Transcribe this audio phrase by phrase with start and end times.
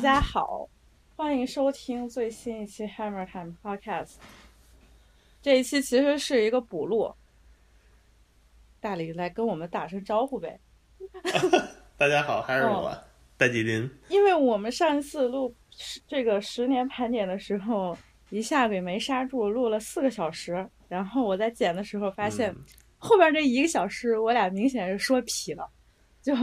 [0.00, 0.66] 嗨，大家好，
[1.14, 4.14] 欢迎收听最新一期 Hammer Time Podcast。
[5.42, 7.14] 这一期其实是一个补录，
[8.80, 10.58] 大李来跟我们打声招呼呗。
[11.98, 12.96] 大家好，还是我
[13.36, 13.90] 戴吉林。
[14.08, 15.54] 因为我们上一次录
[16.08, 17.94] 这个十年盘点的时候，
[18.30, 20.66] 一下给没刹住，录了四个小时。
[20.88, 22.56] 然后我在剪的时候发现，
[22.96, 25.68] 后边这一个小时我俩明显是说皮了，
[26.22, 26.34] 就。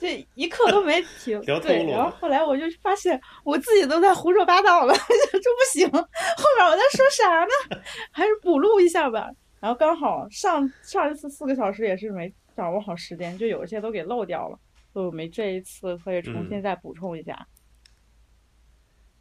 [0.00, 5.86] 这一刻都没停， 对，然后后来我就发现我自己都在胡说八道了， 这不行。
[5.90, 7.82] 后面我在说啥呢？
[8.10, 9.30] 还是补录一下吧。
[9.60, 14.58] 然后刚好上上一次四个小时也是没掌握好时间，就有一些都给漏掉了，
[14.92, 17.46] 所以我们这一次可以重新再补充一下。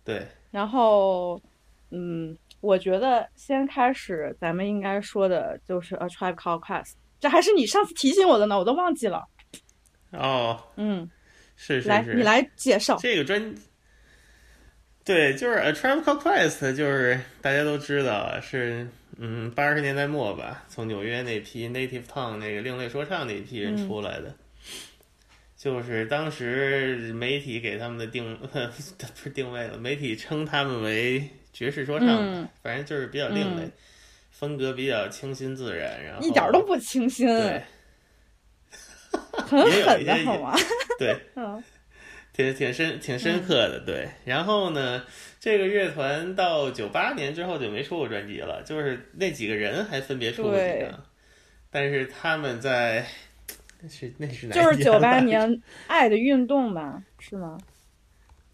[0.05, 0.25] 对。
[0.49, 1.39] 然后，
[1.91, 9.27] 嗯，我觉得先开始咱们应该说的就是 A Tribe Called Quest，这还是你上次提醒我的呢，我都忘记了。
[10.11, 11.09] 哦，嗯，
[11.55, 12.97] 是是是，来你来介绍。
[13.01, 13.55] 这个专，
[15.05, 18.87] 对，就是《A Tribe Called Quest》，就是大家都知道是，
[19.17, 24.35] 嗯，八十年代末吧，从纽约那批 Native Tongue 那个另类说唱那一批人出来的，
[25.57, 33.69] 就是当时媒体给他们的定 不是定位了，媒体称他们为爵士说唱，反正就是比较另类，
[34.31, 37.61] 风格比较清新自然，然后一点都不清新，对。
[39.31, 40.55] 很狠的好吗？
[40.97, 41.63] 对，嗯，
[42.33, 44.07] 挺挺深挺深刻的，对。
[44.25, 45.03] 然后呢，
[45.39, 51.03] 这个乐团到九八年之后就没出过专辑了，就是那几个人还分别出过几张，
[51.71, 53.05] 但是他们在
[53.81, 54.53] 那是那是哪？
[54.53, 55.49] 就是九八年
[55.87, 57.01] 《爱的运动》吧？
[57.19, 57.57] 是吗？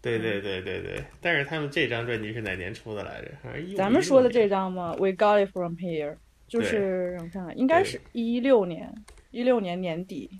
[0.00, 1.02] 对对对对对。
[1.20, 3.76] 但是他们这张专辑是哪年出的来着？
[3.76, 6.16] 咱们说的这张吗？We got it from here，
[6.46, 8.94] 就是我看看，应该是一六年，
[9.32, 10.30] 一六年年底。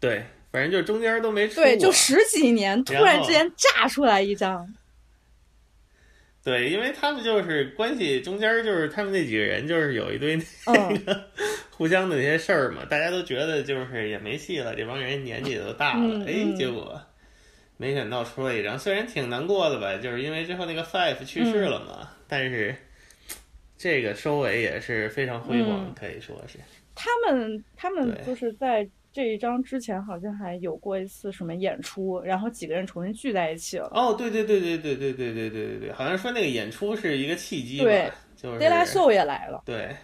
[0.00, 1.56] 对，反正就中间都没出。
[1.56, 4.66] 对，就十几年，突然之间炸出来一张。
[6.42, 11.28] 对，因为他们就是关系中间就是他们那几个人就是有一堆那个
[11.70, 16.98] 互相的那些事儿嘛，大家都觉得就是也没戏了，这帮人年纪都大了，哎，结果
[17.76, 22.74] 没想到出了一张，虽然挺难过的吧，就是因为最后那个 Five 去世了嘛，但是
[23.76, 26.58] 这个收尾也是非常辉煌，可以说是。
[26.94, 28.88] 他们他们就是在。
[29.12, 33.90] 这一张之前好像还有过一次什么演出，然后几个人重新聚在一起了。
[33.92, 37.90] 哦，对对对对对对对对对对对，好像说那个演出是一个契机吧，
[38.36, 39.62] 就是 De La Soul 也来了。
[39.66, 39.96] 对，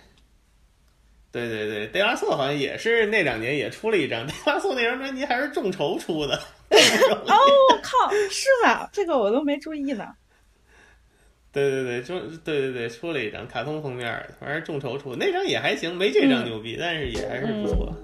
[1.31, 6.35] 对对对，De La Soul 好像也是那两年也出了一张，De La Soul 那张专辑还是众筹出的。
[6.69, 7.37] 哦，
[7.83, 8.89] 靠，是吗？
[8.93, 10.09] 这个我都没注意呢。
[11.53, 17.95] 对对对，就对对对出了一张卡通封面，反正众筹出那张也还行，没这张牛逼，但是也还是不错。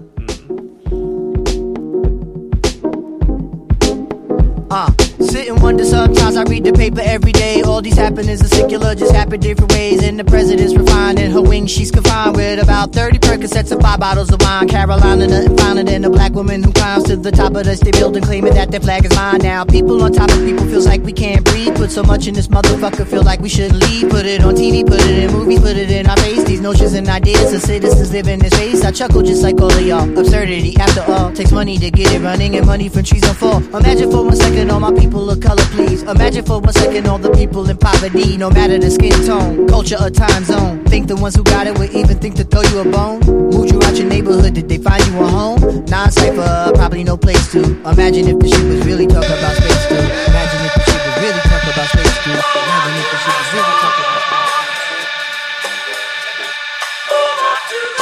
[4.74, 4.90] Uh,
[5.20, 6.34] sit and wonder sometimes.
[6.34, 7.60] I read the paper every day.
[7.60, 10.02] All these happenings are secular, just happen different ways.
[10.02, 14.00] And the president's refined in her wings, she's confined with about 30 Percocets and five
[14.00, 14.66] bottles of wine.
[14.68, 17.92] Carolina, nothing finer than a black woman who climbs to the top of the state
[17.92, 19.40] building, claiming that their flag is mine.
[19.42, 21.76] Now, people on top of people feels like we can't breathe.
[21.76, 24.08] Put so much in this motherfucker, feel like we shouldn't leave.
[24.08, 26.44] Put it on TV, put it in movies, put it in our face.
[26.44, 28.82] These notions and ideas of citizens live in space.
[28.84, 30.18] I chuckle just like all of y'all.
[30.18, 33.62] Absurdity, after all, takes money to get it running and money from trees don't fall.
[33.76, 36.02] Imagine for one second all my people of color, please.
[36.02, 39.96] Imagine for one second all the people in poverty, no matter the skin tone, culture,
[40.00, 40.84] or time zone.
[40.84, 43.20] Think the ones who got it would even think to throw you a bone?
[43.50, 45.60] Moved you out your neighborhood, did they find you a home?
[45.86, 47.62] Non cipher, probably no place to.
[47.88, 49.94] Imagine if the shit was really talking about space, too.
[49.96, 52.30] Imagine if the shit was really talking about space, too.
[52.30, 54.22] Imagine if the shit was really talking about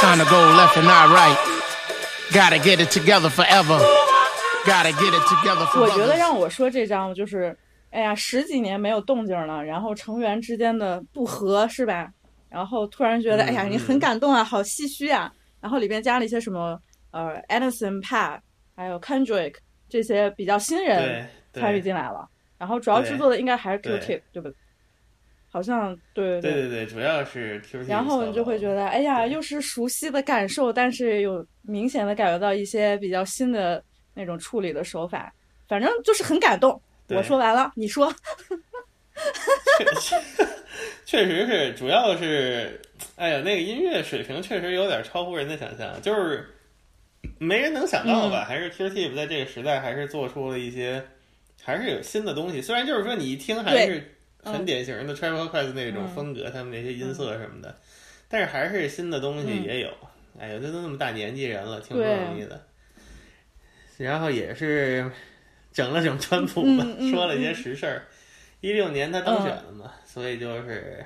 [0.01, 1.37] Time to go left and not right.
[2.33, 3.79] Gotta get it together forever.
[5.81, 7.55] 我觉得让我说这张就是，
[7.89, 12.11] 哎呀，十几年没有动静了，然后成员之间的不和是吧？
[12.49, 15.31] 然后突然觉得，哎呀，你很感动啊，好唏嘘啊。
[15.59, 16.79] 然后里边加了一些什么，
[17.11, 18.39] 呃，Anderson Park，
[18.75, 19.55] 还有 Kendrick
[19.89, 22.27] 这些比较新人参与进来了。
[22.57, 24.55] 然后主要制作的应该还是 Q-Tip，对不对？
[25.51, 27.87] 好像对对对对，主要是 Q-Tip。
[27.87, 33.83] 然后你就会觉得，哎呀，又是熟悉的感受，但是有明显的感觉到一些比较新的。
[34.13, 35.33] 那种处理的手法，
[35.67, 36.81] 反正就是很感动。
[37.09, 38.13] 我说完了，你说。
[41.05, 42.81] 确实是，主要是，
[43.17, 46.47] 哎呀，那个音乐水平确实有点超乎人的想象，就是
[47.37, 48.45] 没人能想到吧？
[48.45, 51.03] 还是 Q T 在这个时代还是做出了一些，
[51.61, 52.61] 还是有新的东西。
[52.61, 57.75] 虽然就是说你一听还是很典型的 Travel Quest 那种风格，他们那些音色什么的，
[58.29, 59.89] 但是还是新的东西也有。
[60.39, 62.65] 哎呀，这都那么大年纪人了，挺不容易的。
[64.01, 65.09] 然后也是
[65.71, 68.05] 整了整川普嘛，嗯嗯说了一些实事儿。
[68.59, 71.05] 一六年他当选了嘛，所以就是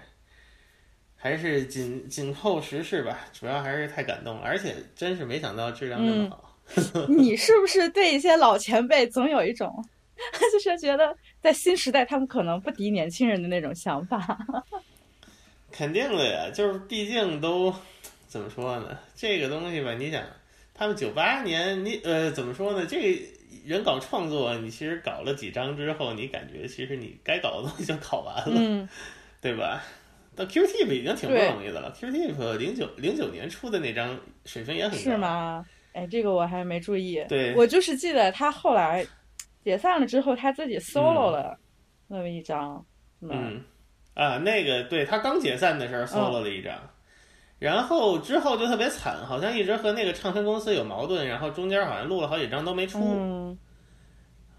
[1.16, 6.52] 还是紧紧扣时事吧，主要还是太感动了，而且真是没想到质量这么好。
[7.08, 9.72] 你是不是对一些老前辈总有一种，
[10.52, 14.38] 就是觉得在新时代他们可能不敌年轻人的那种想法？
[15.72, 17.74] 肯定的呀，就是毕竟都
[18.28, 18.98] 怎么说呢？
[19.16, 20.24] 这个东西吧，你想，
[20.78, 22.86] 他们九八年，你呃怎么说呢？
[22.86, 23.22] 这个
[23.66, 28.88] 人搞创作，你其实搞了几张之后，你感觉其实你该搞的东西就搞完了，嗯，
[29.42, 29.82] 对吧？
[30.36, 35.16] 到 Q Tip 已经挺不容易的了，Q Tip 零九零九年出的那张水平也很高，是？
[35.16, 35.66] 吗？
[35.94, 37.24] 哎，这个我还没注意。
[37.30, 39.08] 对我就是记得他后来
[39.64, 41.58] 解散了之后，他自己 solo 了
[42.10, 42.86] 那么一张？
[43.22, 43.64] 嗯，
[44.14, 46.78] 啊，那个对他刚解散的时候 solo 了一张，
[47.60, 53.00] 然后之后就特别惨，好像一直和那个唱片公司有矛盾，然后中间好像录了好几张都没出。
[53.02, 53.58] 嗯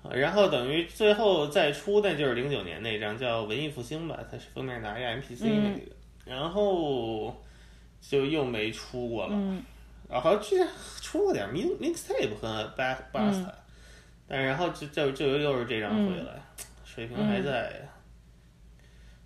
[0.08, 5.80] 然后等于最后再出那就是零九年那张叫《文艺复兴》吧，它是封面拿一个 MPC 那嗯个，
[6.24, 7.34] 然后
[8.00, 9.30] 就又没出过了。
[9.32, 9.62] 嗯
[10.08, 10.64] 然后之前
[11.02, 13.52] 出过点 mix mixtape 和 back basta，、嗯
[14.28, 16.40] 但是然后就就就又是这张回来，
[16.84, 17.72] 水平还在。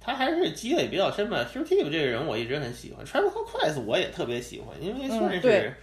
[0.01, 1.47] 他还是积累比较深吧。
[1.53, 5.75] Q Tip 这个人我一直很喜欢 t r a v i s Quest 我也特别喜欢，因为算是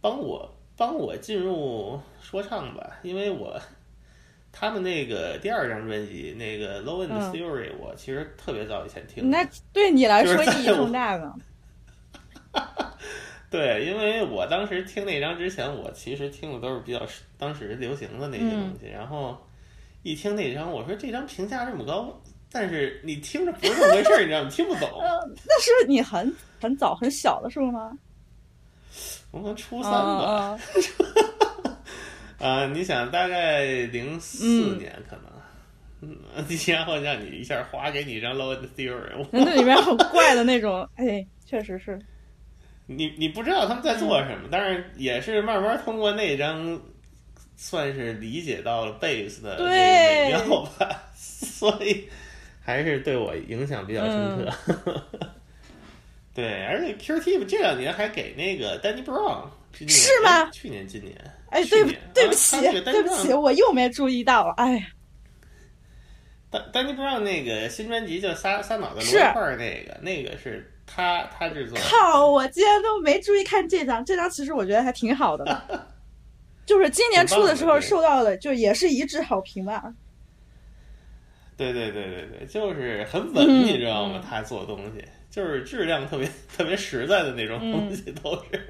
[0.00, 3.60] 帮我、帮我进入说唱吧，因为我
[4.52, 9.28] 他们那个第二张专辑那个 Low End 嗯 Theory，、我其实特别早以前听。
[9.28, 11.34] 那对你来说意义重大呢。
[13.50, 17.00] 对，因为我当时听那张之前，我其实听的都是比较
[17.38, 19.38] 当时流行的那些东西，然后
[20.02, 24.50] 一听那张，我说这张评价这么高，但是你听着不是这么回事儿，你知道吗？
[24.50, 24.88] 听不懂。
[25.00, 27.92] 呃，那是你很很早很小的时候吗？
[29.30, 30.58] 我可能初三吧，
[32.40, 35.24] 嗯啊、 你想大概零四年可能。
[36.00, 36.16] 嗯，
[36.68, 41.98] 然后让你一下划给你一张 Low End Theory，那里面很怪的那种， 哎，确实是。
[42.86, 46.80] 你你不知道他们在做什么，但是也是慢慢通过那张，
[47.56, 52.08] 算是理解到了贝斯的这个美妙吧，所以
[52.68, 55.02] 还是对我影响比较深刻。
[56.36, 59.46] 对，而且 Q Tip 这两年还给那个 Danny Brown
[59.88, 61.16] 是吗哎去年、今年，
[61.48, 61.82] 哎，对
[62.12, 64.86] 对不起，对不起，我又没注意到，哎，
[66.50, 71.82] 丹丹尼布朗那个新专辑叫《仨仨脑袋是摞块》，那个那个是他他制作的。
[71.84, 75.86] 靠，我竟然都没注意看这张，这张其实我觉得还挺好的的，
[76.66, 79.90] 就是今年出的时候受到的，就也是一致好评吧。
[81.58, 84.20] 对对对对对，就是很稳，嗯你知道吗？
[84.22, 86.26] 嗯他做东西就是质量特别
[86.56, 88.62] 特别实在的那种东西，都是。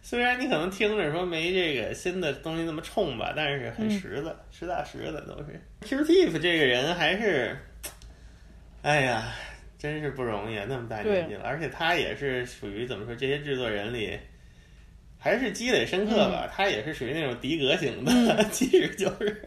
[0.00, 5.60] 虽然你可能听着说没这个新的东西那么冲吧，但是很嗯实的，实打实的都是。
[5.82, 7.56] Q Tip 这个人还是，
[8.82, 9.34] 哎呀，
[9.78, 14.18] 真是不容易啊，那么大年纪了，而且他也是属于怎么说，这些制作人里。
[15.24, 19.40] 还是积累深刻吧，他也是属于那种迪格型的，嗯其实就是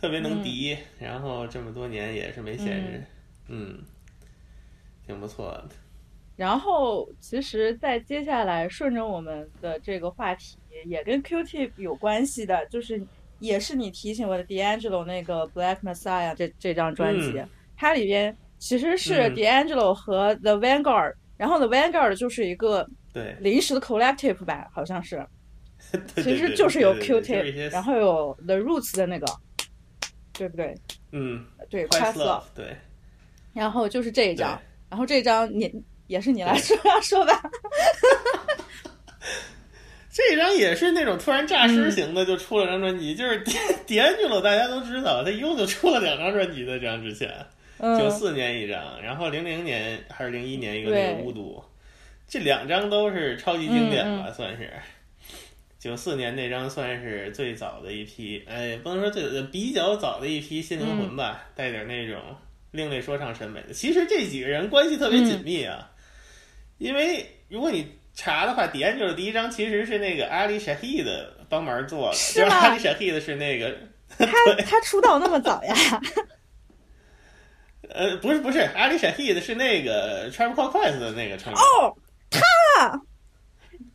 [0.00, 3.00] 特别能敌，然后这么多年也是没闲着，
[3.48, 3.78] 嗯，
[5.06, 5.68] 挺不错的。
[6.36, 10.56] 然后，其实，在接下来顺着我们的这个话题，
[10.86, 13.02] 也跟 Q Tip 有关系的，就是
[13.40, 17.48] 也是你提醒我的 D'Angelo 那个 Black Messiah 这这张专辑，嗯。
[17.76, 19.34] 它里边其实是嗯。
[19.34, 25.26] D'Angelo 和 The Vanguard，、然后 The Vanguard 就是一个对，临时的 collective 吧，好像是，
[26.22, 29.26] 其实就是有 Q 对对对就是一 Tip，然后有 The Roots 的那个，
[30.38, 30.74] 对不对？
[31.10, 32.76] 嗯对 u e，Quest Love，Love，对，
[33.52, 35.70] 然后就是这一张，然后这张你
[36.06, 37.42] 也是你来说说吧。
[40.10, 43.52] 这张也是那种突然诈嗯尸型的，就出了张专辑，就是迪
[43.86, 47.28] 迪安吉罗，大家都知道，他一共就出了两张专辑的，这张之前。
[47.78, 51.62] 九嗯，四年一张，然后零零年还是零一年一个那个巫毒，
[52.26, 54.72] 这两张都是超级经典吧，嗯算是。
[55.78, 62.20] 九四年那张算是最早的一批，哎，不能说最呃比较早的一批新灵魂吧，带点那种
[62.72, 63.72] 另类说唱审美的。
[63.72, 65.90] 其实这几个人关系特别紧密啊，
[66.78, 73.76] 因为如果你查的话，迪安就是第一张其实是那个阿里沙希的帮忙做的，是吗就是阿里沙希的是那个
[74.18, 74.26] 他
[74.66, 75.74] 他出道那么早呀？
[77.90, 81.62] 呃，不是不是，阿里沙希的是那个 Tribe Called Quest 的那个成员。
[81.62, 81.96] 哦，
[82.28, 83.00] 他，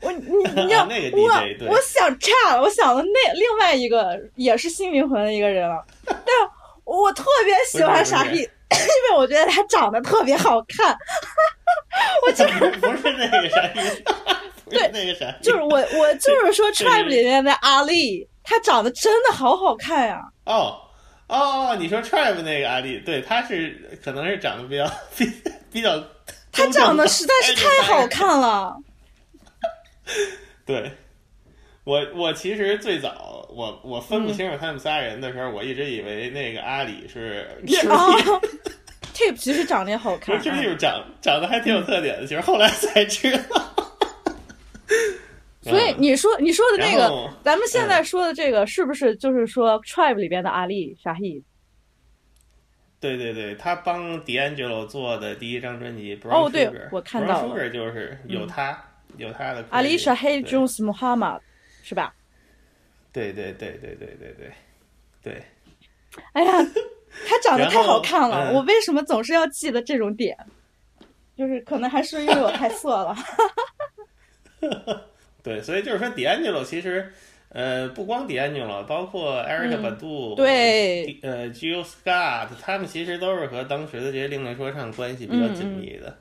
[0.03, 1.23] 我你你 要、那个我
[1.71, 6.17] 我想岔了，我想了那另外一个也是新灵魂的一个人了， 但
[6.83, 10.97] 我特别喜欢傻逼，因为我觉得他长得特别好看，
[12.27, 12.45] 我就
[12.79, 14.03] 不是那个啥意思，
[14.65, 20.21] 不是那个啥就是我我就是说 Tribe 里面的阿丽她长得真的好好看呀！
[20.45, 20.77] 哦
[21.27, 25.25] 哦，你说 Tribe 那个阿丽，对，她是可能是长得比较比
[25.71, 25.97] 比较，
[26.51, 28.75] 她长得实在是太好看了。
[30.65, 30.91] 对，
[31.83, 37.47] 我我其实最早我我分不清楚他们仨人的时候，我一直以为那个阿里是
[39.13, 43.43] Tip，其实长得也好 看，Tip 长长得还挺有特点的，其实后来才知道。
[45.61, 51.43] 所以你说你说的那个，咱们现在说的这个，是不是就是说 Tribe 里边的阿丽沙希？
[52.99, 56.19] 对对对，他帮 D'Angelo 做的第一张专辑。
[56.23, 58.77] 哦，对，我看到了，就是有他
[59.17, 59.65] 有他的。
[59.69, 61.39] 阿丽沙希 Jones Muhammad
[61.83, 62.13] 是吧？
[63.11, 64.51] 对对对对对对对
[65.21, 65.43] 对。
[66.33, 66.51] 哎呀，
[67.27, 70.37] 他长得太好看了，我为什么总是要记得这种点？
[71.35, 73.15] 就是可能还是因为我太色了。
[75.41, 77.11] 对，所以就是说，D'Angelo 其实，
[77.49, 86.17] 呃，不光 D'Angelo，包括 Eric Badu，对，呃，Jill Scott，他们其实都是和当时的这些另类说唱关系比较紧密的。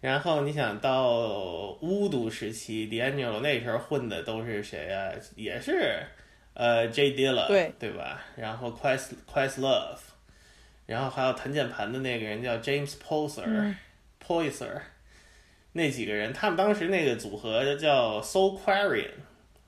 [0.00, 5.12] 然后你想到巫毒时期，D'Angelo 那时候混的都是谁啊？
[5.36, 6.02] 也是
[6.54, 8.22] 呃 J Dilla，对对吧？
[8.36, 9.98] 然后 Quest Quest Love，
[10.86, 14.80] 然后还有弹键盘的那个人叫 James Poser，Poser。
[15.72, 19.10] 那几个人，他们当时那个组合叫 Soul Quarian，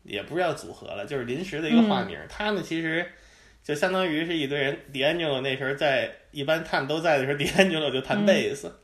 [0.03, 2.19] 也不是叫组合了，就是临时的一个化名。
[2.29, 3.07] 他们其实
[3.62, 4.77] 就相当于是一堆人。
[4.93, 8.75] D'Angelo 那时候在，一般他们都在的时候，D'Angelo 就弹贝斯。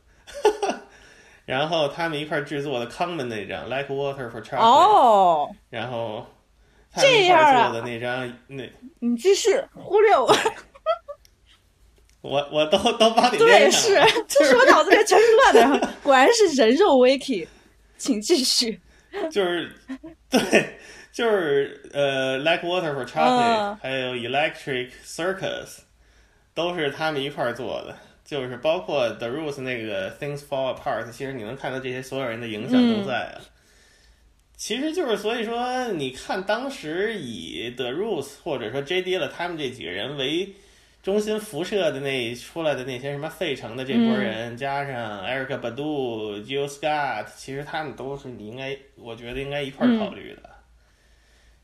[1.48, 4.58] 然后他们一块制作的 Common 那张 Like Water for Chocolate。
[4.60, 5.48] 哦。
[5.70, 6.26] 然后
[6.92, 8.70] 他们一块做的那张那。
[8.98, 10.30] 你继续忽略我。
[12.20, 13.94] 我我都都帮你对，是，
[14.28, 15.24] 就是我脑子里全是
[15.54, 17.46] 乱的， 果然是人肉 Wiki，
[17.96, 18.78] 请继续。
[19.32, 19.72] 就是
[20.28, 20.76] 对，
[21.10, 25.78] 就是呃，Like Water for Chocolate，还有 Electric Circus，
[26.52, 27.96] 都是他们一块儿做的。
[28.28, 33.40] 就是包括 The Roots 那个 Things Fall Apart，其实你能看到这些所有人的影响都在啊。
[34.54, 39.16] 其实就是所以说，你看当时以 The Roots 或者说 J.D.
[39.16, 40.52] 了他们这几个人为。
[41.00, 50.50] 中心辐射的那出来的那些什么费城的这波人，加上 Eric Badu、Jill Scott，其实他们都是你应该，我觉得应该一块考虑的，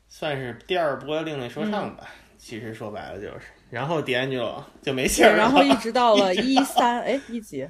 [0.07, 2.09] 算是第二波另类说唱吧。
[2.39, 5.37] 其实说白了就是，然后 D'Angelo 就没信儿了。
[5.37, 7.67] 然后一直到了 一三，哎，一几？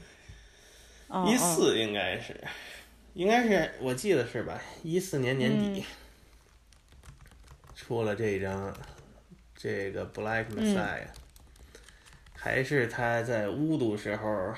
[1.27, 2.39] 一四应该是，
[3.15, 4.61] 应该是我记得是吧？
[4.83, 5.83] 一四年年底
[7.75, 8.71] 出了这张
[9.55, 11.07] 这个 Black Messiah。
[12.35, 14.53] 还是他在巫毒时候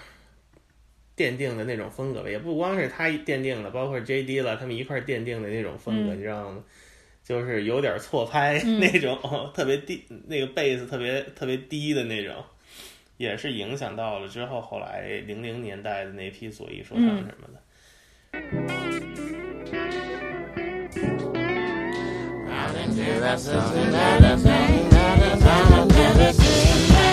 [1.15, 4.41] 奠定的那种风格，也不光是他奠定的，包括 J.D.
[4.41, 6.61] 了，他们一块奠定的那种风格，你知道吗？
[7.27, 9.19] 就是有点错拍 那种，
[9.53, 12.33] 特别低，那个贝斯特别特别低的那种，
[13.17, 17.59] 也是影响到了之后后来零零年代的那批左翼说唱什么的。
[26.31, 27.06] 信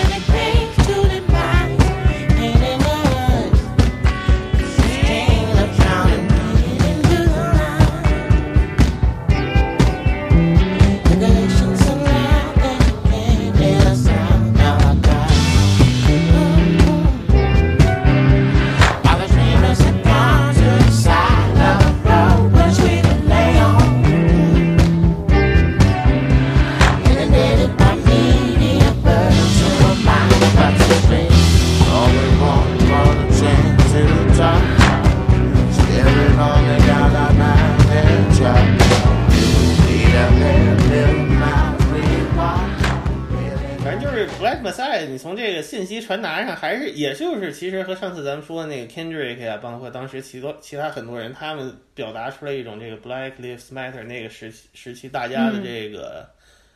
[48.05, 56.29] 上次咱们说的那个 Kendrick 啊，包括当时其多其他很多人，他们表达出来一种这个 Black Lives Matter 那个时期时期大家的这个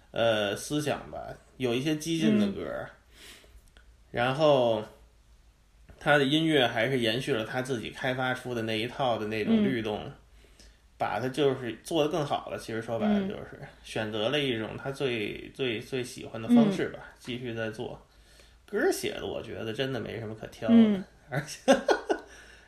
[0.09, 2.83] 呃思想吧，有一些激进的歌，
[4.09, 4.83] 然后
[5.99, 10.11] 他的音乐还是延续了他自己开发出的那一套的那种律动，
[10.97, 12.57] 把它就是做的更好了。
[12.57, 18.03] 其实说白了就是选择了一种他最最最喜欢的方式吧，继续在做。
[18.65, 21.59] 歌写的，我觉得真的没什么可挑的，而 且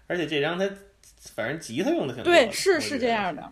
[0.07, 0.69] 而且这张他
[1.35, 3.51] 反正吉他用的挺多，对，是是这样的。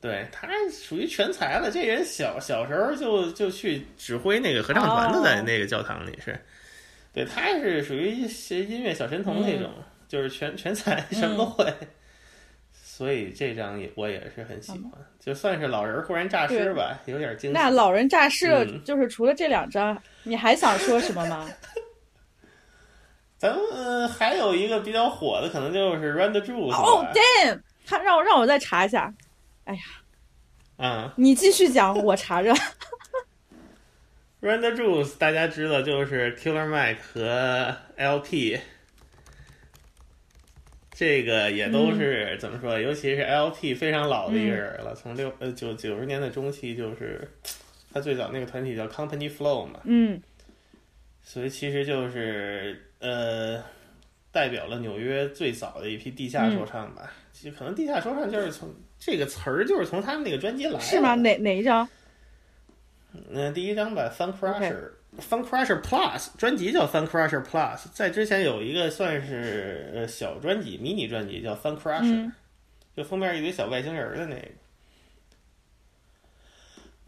[0.00, 6.36] 对他属于全才了，这人小小时候就就去指挥那个合唱团的，在那个教堂里是。
[7.12, 9.70] 对，他是属于学音乐小神童那种，
[10.08, 11.72] 就是全全才，什么都会。
[12.72, 17.54] 所以这张也我也是很喜欢，就算是老人忽然诈尸吧，有点惊喜。
[17.54, 21.48] 那老人诈尸嗯就是除了这两张，你还想说什么吗？
[23.42, 27.12] 咱们、呃还有一个比较火的，可能就是 Run the Juice 哦吧。
[27.12, 27.60] ，damn！
[27.84, 29.12] 他让让我再查一下，
[29.64, 29.80] 哎呀
[30.76, 32.54] 嗯你继续讲，我查着。
[34.38, 38.60] Run the Juice 大家知道就是 Killer Mike 和 LP，
[40.92, 42.78] 这个也都是、怎么说？
[42.78, 47.28] 尤其是 LP 非常老的一个人了，从六呃九九十年代中期就是
[47.92, 50.22] 他最早那个团体叫 Company Flow 嘛，嗯
[51.24, 53.62] 所以其实就是呃，
[54.30, 57.12] 代表了纽约最早的一批地下说唱吧。
[57.32, 61.14] 其实可能地下说唱就是从这个词儿就是从他们那个专辑来的，是吗？？
[61.16, 61.86] 哪哪一张？
[63.30, 64.92] 嗯、第一张吧，Fun Crusher。
[65.18, 72.32] Fun Crusher Plus 专辑叫 Fun Crusher Plus，在之前有一个算是呃小专辑、迷你专辑叫 Fun Crusher，、嗯
[72.96, 74.26] 就封面一堆小外星人的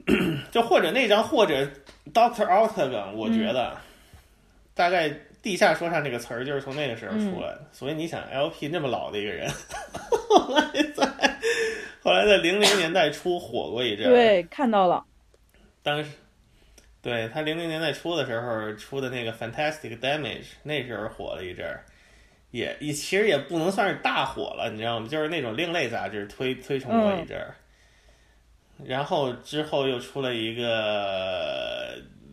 [0.06, 1.66] 那个， 就或者那张或者
[2.12, 3.76] Doctor Octagon，我觉得、
[4.74, 7.64] 大概地下说唱这个词儿就是从那个时候出来的。
[7.70, 9.46] 所以你想，LP 那么老的一个人，
[10.10, 11.06] 后来在
[12.02, 15.04] 后来在零零年代初火过一阵儿，对，看到了。
[15.82, 16.10] 当时，
[17.02, 21.84] 对他零零年代初的时候出的那个 Fantastic Damage，那时候火了一阵儿，
[22.50, 25.06] 也也其实也不能算是大火了，你知道吗？
[25.06, 27.54] 就是那种另类杂志推推崇过一阵儿，
[28.82, 32.23] 然后之后又出了一个，嗯，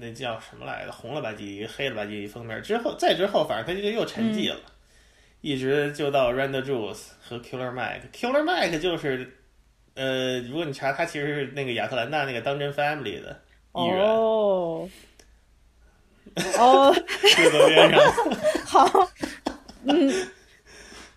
[0.00, 0.92] 那叫什么来着？
[0.92, 4.58] 红了吧唧一个，黑了吧唧一封面，之后再之后，反正他就又沉寂了。
[5.42, 9.36] 一直就到 Randall Juice 和 Killer Mike，Killer Mike 就是
[9.94, 13.40] 呃，如果你查，他其实是那个亚特兰大那个 Dungeon Family 的
[13.74, 14.88] 一员，哦，
[16.58, 16.92] 哦，
[18.66, 19.08] 好，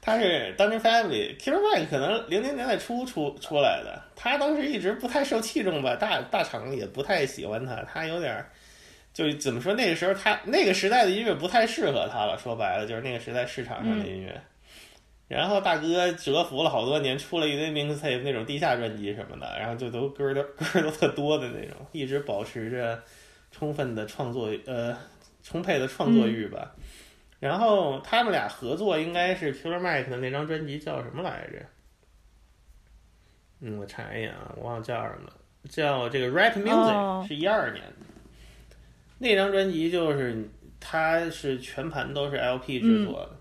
[0.01, 8.51] 他是 Dungeon Family Killer Mike，可能零零年代初出出来的，他当时一直不太受器重吧，大大厂也不太喜欢他，他有点儿。
[9.19, 12.37] 就是怎么说，那个时候他那个时代的音乐不太适合他了。
[12.37, 14.41] 说白了，就是那个时代市场上的音乐。
[15.27, 23.03] 然后大哥蛰伏了好多年，出了一堆 mixtape 那种地下专辑什么的，然后就都歌儿都歌儿都特多的那种，一直保持着
[23.51, 24.95] 充分的创作呃
[25.43, 26.73] 充沛的创作欲吧。
[27.41, 31.65] 然后他们俩合作应该是 Killer Mike 的那张专辑叫什么来着？
[33.59, 35.33] 嗯，我查一眼啊，我忘了叫什么了，
[35.69, 38.05] 叫这个 Rap Music，、哦是一二年的。
[39.19, 43.39] 那张专辑就是它是全盘都是 LP 制作的，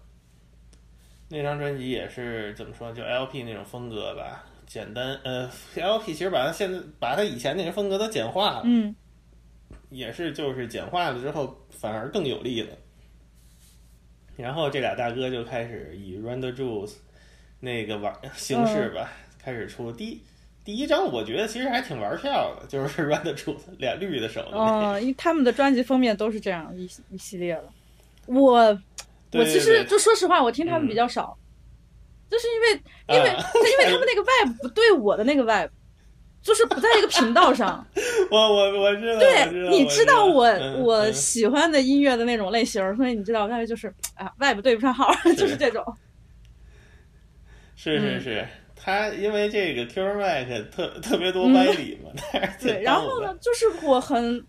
[1.30, 8.94] 那张专辑也是怎么说，就 LP 那种风格吧，简单呃，LP 其实把它现在把它以前那个风格都简化了，嗯。
[9.90, 12.76] 也是就是简化了之后反而更有力了。
[14.36, 16.94] 然后这俩大哥就开始以 the Juice
[17.60, 19.10] 那个玩形式吧，
[19.42, 20.22] 开始出第一
[20.68, 24.86] 第一张，我觉得其实还挺玩票的，就是 the Juice 俩绿的手的那个。
[24.98, 27.64] 嗯，因为他们的专辑封面都是这样一一系列的。
[28.26, 28.78] 我
[29.30, 31.34] 对我其实就说实话，我听他们比较少，
[32.30, 35.70] 就是因为因为、 啊因为他们那个 vibe 不对我的那个 vibe，
[36.42, 37.86] 就是不在一个频道上。
[38.30, 45.82] 我我我知道，我知对，道你知道我嗯我嗯喜欢的音乐的那种类型，所以你知道但是就是啊 vibe 对不上号，就是这种。
[47.74, 48.46] 是是嗯是，
[48.80, 54.40] 他因为这个 Q Mac 特特别多歪理嘛， 嗯对，然后呢，就是我很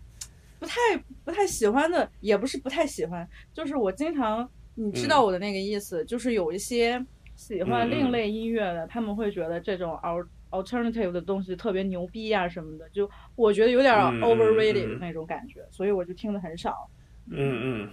[0.58, 0.76] 不太
[1.24, 16.88] 不太喜欢的，也不是不太喜欢，就是我经常你知道我的那个意思，就是有一些喜欢另类音乐的，他们会觉得这种 al alternative 的东西特别牛逼啊什么的，就我觉得有点 overrated 嗯那种感觉，所以我就听的很少。
[17.30, 17.90] 嗯嗯，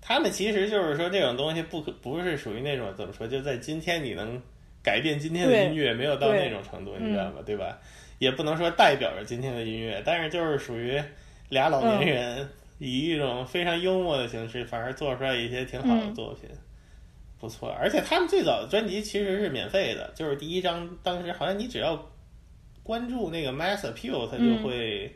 [0.00, 4.40] 他们其实就是说这种东西不可不是属于那种怎么说，就在今天你能
[4.82, 7.40] 改变今天的音乐，没有到那种程度，嗯你知道吗？
[7.44, 7.78] 对吧？
[8.18, 11.02] 也不能说代表着今天的音乐，但是就是属于
[11.48, 16.48] 俩老嗯年人以一种非常幽默的形式，反而做出来一些挺好的嗯作品。
[17.40, 22.10] 不错，而且他们最早的专辑其实是免费的，就是第一张，当时好像你只要
[22.84, 25.12] 关注那个 Mass Appeal，他就嗯会，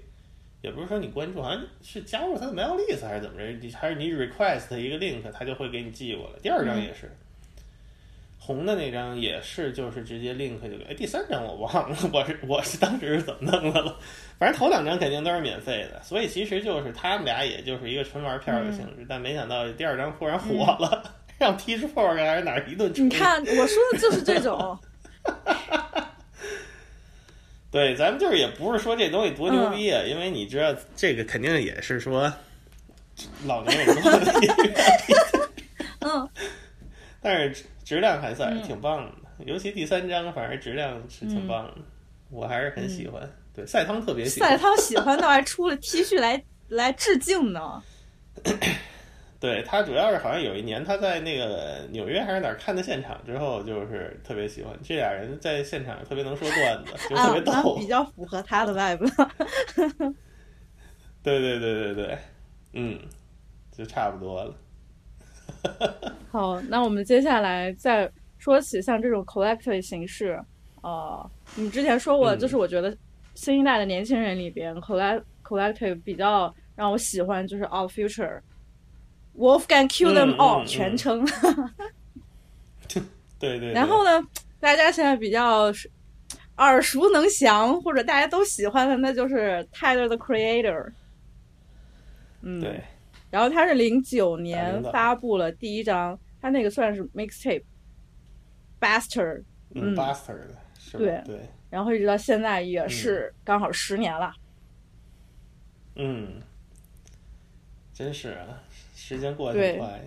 [0.60, 6.40] 也不是说你关注，好像是加入他的 mail list 还是怎么着，你还是你 request 一个 link，他就会给你寄过来。
[6.42, 7.08] 第二张也是，
[8.46, 10.84] 红的那张也是，就是直接 link 就给。
[10.88, 13.98] 哎，第三张我忘了， 我是我是当时是怎么弄的了。
[14.38, 21.02] 反正头两张肯定都是免费的，所以其实就是他们俩也就是一个纯玩票的形式，但没想到第二张忽然火了。
[21.38, 24.78] 让之 Four 还是哪儿一顿你看，我说的就是这种。
[27.70, 32.32] 对，咱们就是也不是说这东西多牛逼啊，因为你知道这个肯定也是说
[33.44, 33.94] 老年人
[36.00, 36.26] 嗯，
[37.20, 39.12] 但是质质量还算挺棒的。
[39.44, 41.76] 尤其第三章，反正质量是挺棒的，
[42.30, 43.22] 我还是很喜欢。
[43.54, 44.50] 对，赛汤特别喜欢。
[44.50, 47.80] 赛汤喜欢的还出了 T 恤来来致敬呢。
[49.38, 59.34] 对他主要是好像有一年他在那个纽约还是哪儿看的现场之后，就是特别喜欢这俩人在现场特别能说段子， 就特别逗，比较符合他的 vibe。
[61.22, 62.18] 对对对对对，
[62.72, 62.98] 嗯，
[63.70, 64.54] 就差不多了。
[66.30, 70.38] 好，那我们接下来再说起像这种 collective 形式，
[70.82, 72.94] 呃，你之前说过，就是我觉得
[73.34, 81.24] 新一代的年轻人里边，collect collective 比较让我喜欢就是 All Future，Wolfgang Kill them all，全称。
[83.38, 83.72] 对对。
[83.72, 84.22] 然后呢，
[84.60, 85.72] 大家现在比较
[86.56, 90.92] 耳熟能详或者大家都喜欢的，那就是 Tyler the Creator。
[92.42, 92.60] 嗯。
[92.60, 92.82] 对。
[93.36, 99.44] 然后他是零九年发布了第一张，他那个算是 mixtape，Bastard。
[99.74, 100.46] 嗯，Bastard。
[100.92, 101.40] 对对。
[101.68, 104.32] 然后一直到现在也是刚好十年了。
[105.96, 106.40] 嗯。
[107.92, 108.62] 真是啊。
[108.94, 110.00] 时间过得挺快。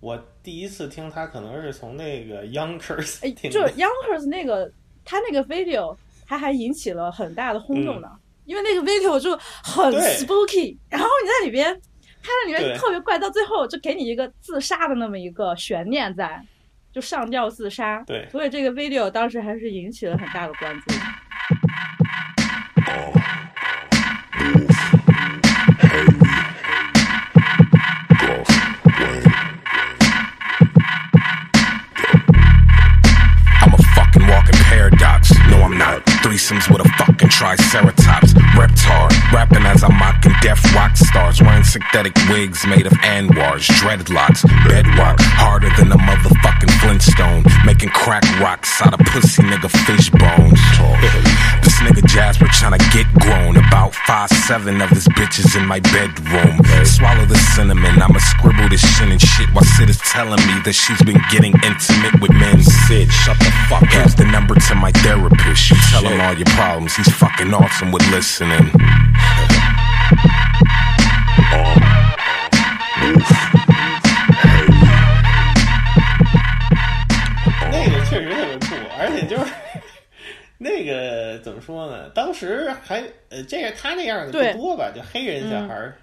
[0.00, 3.50] 我第一次听他，可能是从那个 Youngers 听。
[3.50, 4.70] 就是 Youngers 那个，
[5.02, 8.19] 他那个 video，他还引起了很大的轰动呢。
[8.44, 11.72] 因为那个 video 就很 spooky，然后你在里边，
[12.22, 16.40] 他在里面特别怪，到最后就给你一个自杀的那么一个悬念在，
[16.92, 18.02] 就上吊自杀。
[18.06, 18.28] 对。
[18.30, 20.94] 所以这个 video 当时还是引起了很大的关注。
[36.22, 36.89] threesomes with a fucking
[37.56, 38.34] triceratops.
[38.54, 39.08] Reptar,
[39.40, 41.40] rapping as I'm mocking deaf rock stars.
[41.40, 45.16] Wearing synthetic wigs made of anwars, dreadlocks, bedrock.
[45.40, 47.44] Harder than a motherfucking Flintstone.
[47.64, 50.60] Making crack rocks out of pussy nigga fish bones.
[51.64, 53.56] this nigga Jasper trying to get grown.
[53.56, 56.60] About five, seven of his bitches in my bedroom.
[56.84, 60.74] Swallow the cinnamon, I'ma scribble this shit and shit while Sid is telling me that
[60.74, 62.60] she's been getting intimate with men.
[62.60, 63.88] Sid, shut the fuck up.
[63.88, 65.70] Here's the number to my therapist.
[65.70, 66.94] You tell him all your problems.
[66.96, 68.68] He's fucking awesome with listening.
[77.72, 79.52] 那个确实特别酷，而且就是
[80.58, 82.08] 那个怎么说呢？
[82.10, 84.90] 当时还呃，这个他那样的不多吧？
[84.94, 85.96] 就黑人小孩儿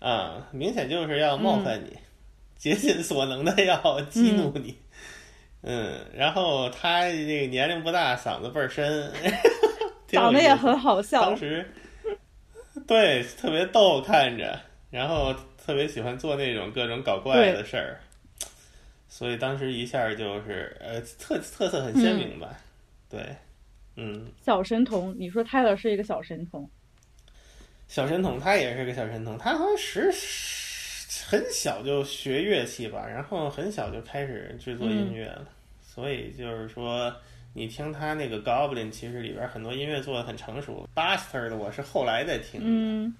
[0.00, 1.96] 啊，明显就是要冒犯你，
[2.58, 4.76] 竭尽所能的要激怒你。
[5.62, 9.12] 嗯，然后他这个年龄不大，嗓子倍儿深。
[10.08, 11.72] 长得也很好笑，当时
[12.92, 18.00] 对特别逗看着，然后特别喜欢做那种各种搞怪的事儿，
[19.08, 22.56] 所以当时一下就是呃特特色很鲜明吧，
[23.08, 23.34] 对，
[23.96, 26.68] 嗯，小神童，你说泰勒是一个小神童，
[27.88, 30.12] 小神童他也是个小神童，他好像十
[31.26, 35.48] 很小就学乐器吧，然后很小就开始制作音乐了，
[35.82, 37.14] 所以就是说。
[37.54, 40.88] 你听他那个 Goblin，其实里边很多音乐做的很成熟。
[40.94, 43.12] Bastard 我是后来再听的，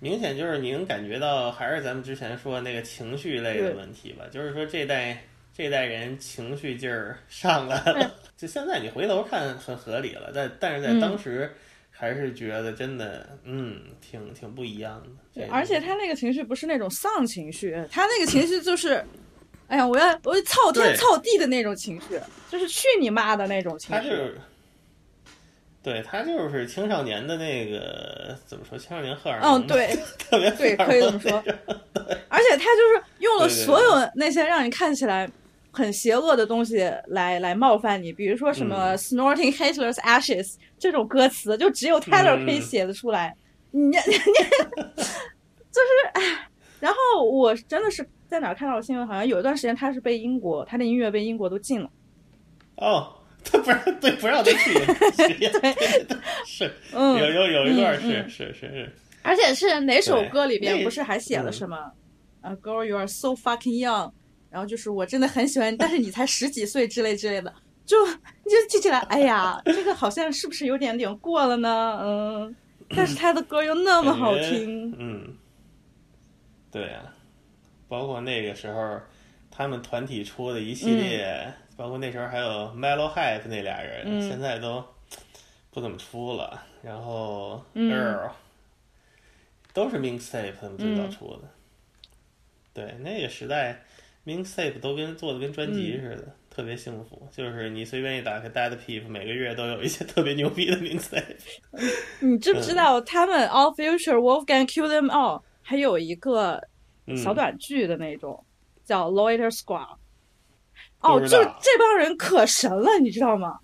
[0.00, 4.24] 明显就是你能感觉到，还是咱们之前说那个情绪类的问题吧。
[4.30, 5.22] 就是说这代
[5.56, 11.54] 这代人情绪劲儿上来了， 就现在你回头看很合理了，但但是在当时
[11.90, 15.00] 还是觉得真的，嗯，挺挺不一样
[15.34, 15.46] 的。
[15.48, 19.04] 而且他那个情绪不是那种丧情绪，他那个情绪就是。
[19.70, 24.08] 哎呀，我要我要操天操地的那种情绪，就是去你妈的那种情绪。
[24.08, 24.40] 他是，
[25.80, 28.76] 对他就是青少年的那个怎么说？
[28.76, 29.60] 青少年荷尔蒙。
[29.60, 31.40] 嗯，对， 特别对，可以这么说。
[32.28, 35.30] 而且他就是用了所有那些让你看起来
[35.70, 43.36] 很邪恶的东西来来冒犯你，比如说什么 “snorting Hitler's ashes” 这种歌词，就只有 Taylor 可以写得出来。
[43.70, 46.48] 你你 就是哎，
[46.80, 48.04] 然后我真的是。
[48.30, 49.06] 在哪看到的新闻？
[49.06, 51.90] 好像有一段时间他是被英国，他的音乐被英国都禁了。
[52.76, 53.12] 哦，
[53.44, 54.72] 他不让对不让他去，
[55.60, 56.16] 对
[56.46, 61.76] 是，嗯，有有有一段是是是是，而且是哪首歌里边不是还写了什么？
[62.40, 64.10] 啊，Girl, you are so fucking young，
[64.48, 67.52] 然后就是我真的很喜欢，但是你才十几岁之类之类的，
[67.84, 71.98] 就就记起来，哎呀，这个好像是不是有点点过了呢？
[72.02, 72.56] 嗯，
[72.96, 75.36] 但是他的歌又那么好听，嗯，
[76.70, 77.02] 对呀。
[77.90, 79.00] 包括那个时候，
[79.50, 84.82] 他们团体出的一系列，包括那时候还有 Melo Hype 那俩人，现在都
[85.72, 86.62] 不怎么出了。
[86.82, 88.30] 然后 Earl
[89.74, 91.42] 都是 Mixtape 他们最早出的。
[92.72, 93.82] 对，那个时代
[94.24, 101.36] Mixtape 都跟做的跟专辑似的，特别幸福，就是你随便一打开 Dead Peep，每个月都有一些特别牛逼的 mixtape。
[102.20, 106.69] 你知不知道他们 All Future Wolfgang Kill Them All 还有一个嗯
[107.16, 108.44] 小短剧的那种，
[108.84, 109.96] 叫 Loiter Squad。
[111.00, 113.58] 哦，就是这帮人可神了，你知道吗？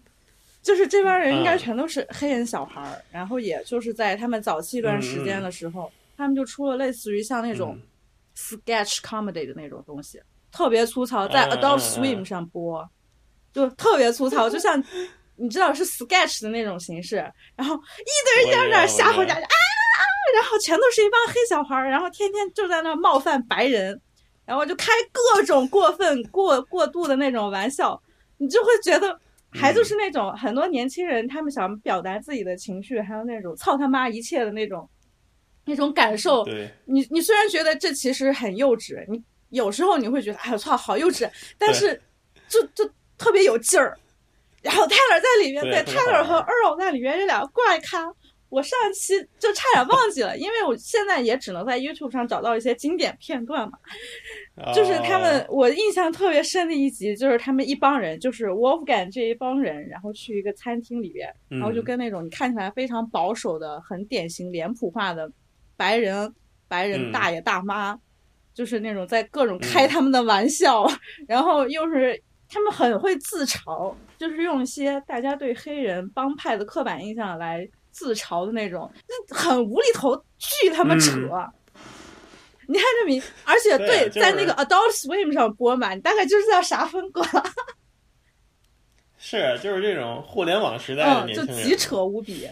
[0.62, 7.82] 就是这帮人应该嗯全都是黑人小孩儿，然后也就是在他们早期一段时间的时候，他们就出了类似于像那种嗯。
[8.36, 10.20] sketch comedy 的那种东西，
[10.52, 12.86] 特别粗糙，在嗯嗯 Adult 嗯 Swim 上播，
[13.52, 14.82] 就特别粗糙， 就像
[15.36, 17.16] 你知道是 sketch 的那种形式，
[17.54, 19.56] 然后一堆人在那儿吓唬大家啊，
[20.36, 24.00] 然后全都是一帮黑小孩儿，然后天天就在那冒犯白人，
[24.44, 28.00] 然后就开各种过分过过度的那种玩笑，
[28.38, 29.18] 你就会觉得。
[29.52, 34.86] 还就是那种很多年轻人，他们想表达自己的情绪，还有那种操他妈一切的那种
[35.64, 41.98] 那种感受，对，你你虽然觉得这其实很幼稚，你有时候你会觉得哎呦操好幼稚，但是
[42.48, 42.84] 就就
[43.16, 43.96] 特别有劲儿。
[44.60, 48.12] 然后 Taylor 在里面，对对特别好 Taylor 和玩 Earl 在里面这俩怪咖，
[48.48, 53.78] 我上期就差点忘记了，因为我现在也只能在 YouTube 上找到一些经典片段嘛。
[54.74, 61.84] 就是他们哦，我印象特别深的一集，就是他们一帮人，就是 Wolfgang 这一帮人，然后去一个餐厅里边，然后就嗯。
[61.84, 65.30] 跟那种你看起来非常保守的、很典型脸谱化的
[65.76, 66.34] 白人
[66.68, 67.12] 白人嗯。
[67.12, 67.98] 大爷大妈，
[68.54, 70.86] 就是那种在各种开他们的玩笑，
[71.28, 81.12] 然后又是他们很会自嘲，就是用一些大家对黑人帮派的刻板印象来自嘲的那种，那很无厘头，巨他妈扯。
[81.12, 81.52] 嗯
[82.68, 84.52] 你看这名，而且对就是在那个。
[84.54, 87.22] Adult Swim 上播嘛，你大概就知道啥风格，
[89.16, 92.50] 是就是这种互联网时代的嗯，年轻人，就极扯无比，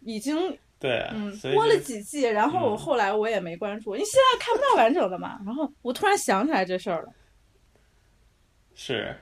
[0.00, 2.78] 已经对，嗯播了几季，然后我嗯。
[2.78, 7.12] 后来我也没关注，因为现在看不到完整的嘛，然后我突然想起来这事儿了，
[8.74, 9.14] 是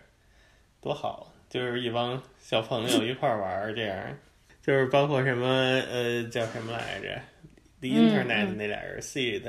[0.80, 3.98] 多好，就是一帮小朋友一块儿玩儿，这样
[4.66, 7.08] 就是包括什么呃叫什么来着
[7.80, 8.56] ，The 嗯 Internet 嗯。
[8.56, 9.42] 那俩人 Seed，、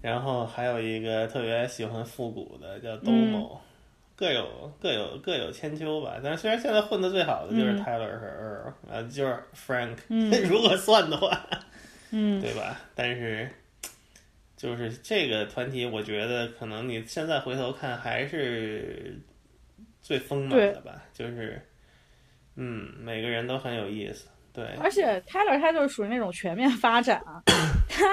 [0.00, 3.02] 然后还有一个特别喜欢复古的叫嗯。
[3.04, 3.58] Domo，、
[4.16, 6.18] 各有各有各有千秋吧。
[6.24, 7.84] 但是虽然现在混的最好的就是嗯。
[7.84, 10.30] Tyler 和 Earl，啊、就是 Frank，、嗯。
[10.48, 11.46] 如果算的话，
[12.10, 12.40] 嗯。
[12.40, 12.80] 对吧？
[12.94, 13.46] 但是
[14.56, 19.20] 就是这个团体，我觉得可能你现在回头看还是
[20.00, 21.60] 最丰满的吧，就是
[22.56, 27.42] 嗯，每个人都很有意思，对，而且 Tyler 他就是属于那种全面发展啊，
[27.88, 28.04] 他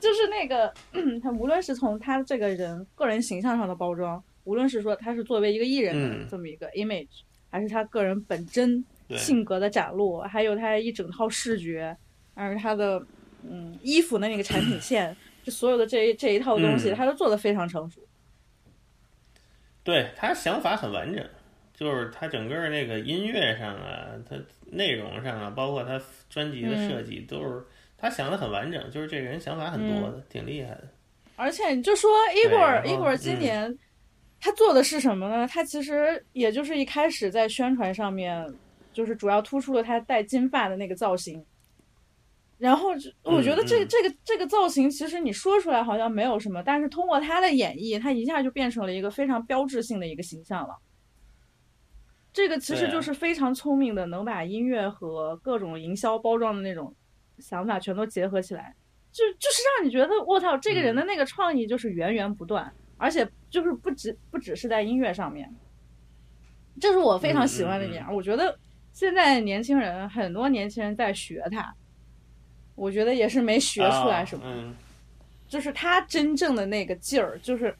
[0.00, 0.72] 就是那个
[1.22, 6.26] 他无论是从他这个人个人形象上的包装，无论是说他是作为一个艺人的嗯。
[6.30, 7.08] 这么一个 image，、
[7.50, 11.94] 还是他个人本真性格的展露，还有他一整套视觉，
[12.34, 13.04] 还有他的
[13.42, 16.94] 嗯衣服的那个产品线， 就所有的这一这一套东西，嗯。
[16.94, 18.00] 他都做的非常成熟。
[19.84, 21.24] 对他想法很完整，
[21.76, 24.34] 就是他整个那个音乐上啊，他
[24.64, 27.62] 内容上啊，包括他专辑的设计，都是
[27.98, 30.88] 他想的很完整，就是这个人想法很多的，挺厉害的。
[31.36, 33.78] 而且你就说伊果尔，然后伊果尔今年、
[34.40, 35.46] 他做的是什么呢？
[35.46, 38.50] 他其实也就是一开始在宣传上面，
[38.94, 41.44] 就是主要突出了他戴金发的那个造型。
[42.58, 50.74] 然后就我觉得这这个这个造型，其实你说出来好像没有什么，但是通过他的演绎，他一下就变成了一个非常标志性的一个形象了。
[52.36, 56.94] 这个其实就是非常聪明的，能把音乐和各种营销包装的那种
[57.38, 58.74] 想法全都结合起来。
[59.10, 65.50] 就就是让你觉得我操，这个人的那个创意就是源源不断，而且就是不只不只是在音乐上面，
[66.78, 68.04] 这是我非常喜欢的一点。
[68.12, 68.54] 我觉得
[68.92, 71.74] 现在年轻人很多年轻人在学他，
[72.74, 74.74] 我觉得也是没学出来什么，
[75.48, 77.74] 就是他真正的那个劲儿，就是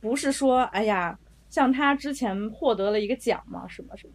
[0.00, 1.18] 不是说哎呀，
[1.56, 4.12] 像他之前获得了一个奖嘛，什么什么，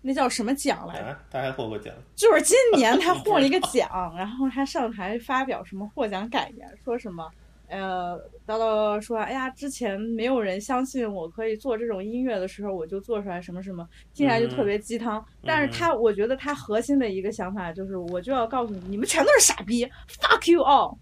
[0.00, 1.04] 那叫什么奖来着？
[1.08, 7.30] 啊，他还获过奖，就是今年他获了一个 奖，然后他上台发表什么获奖感言，说什么，
[7.68, 15.22] 呃，叨叨说，哎呀，之前没有人相信我可以做这种音乐的时候，我就做出来什么什么，听起来就特别鸡汤。
[15.44, 20.96] 但是他，我觉得他核心的一个想法就是，我就要告诉你，你们全都是傻逼，fuck you all。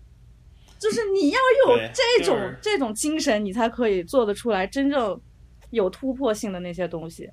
[0.81, 5.21] 就是你要有这种、就是这种精神，你才可以做得出来真正
[5.71, 7.31] 有突破性的那些东西。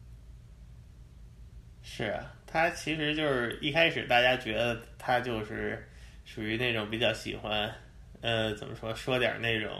[1.82, 5.88] 是啊，他其实就是一开始大家觉得他就是
[6.26, 7.73] 属于那种比较喜欢，
[8.21, 9.71] 呃，怎么说，说点那种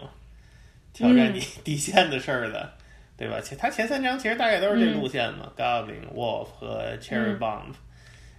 [0.92, 2.72] 挑战你 底线的事儿的，
[3.16, 3.40] 对吧？
[3.42, 7.38] 其他前三章其实大概都是这路线嘛、g o b l i n Wolf 和 Cherry 嗯。
[7.38, 7.74] Bomb，、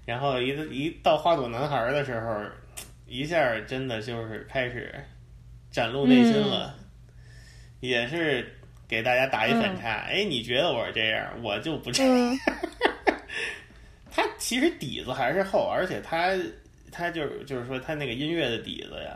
[0.06, 2.44] 然后一一到花朵男孩的时候，
[3.06, 4.94] 一下真的就是开始
[5.70, 6.76] 展露内心了，
[7.82, 8.52] 也是
[8.90, 10.06] 给大家打一反差。
[10.10, 12.12] 哎，你觉得我是这样，我就不这样。
[12.34, 12.40] 嗯
[14.12, 16.36] 他其实底子还是厚，而且他
[16.92, 19.16] 他就是就是说他那个音乐的底子呀，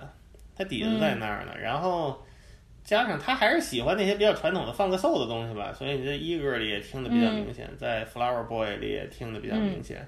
[0.56, 1.54] 他底子在那儿呢。
[1.60, 2.24] 然后
[2.86, 10.08] 加上他还是喜欢那些比较传统的放个 soul 的东西吧，所以你在 Eager 里也听的比较明显，在 Flower Boy 里也听的比较明显。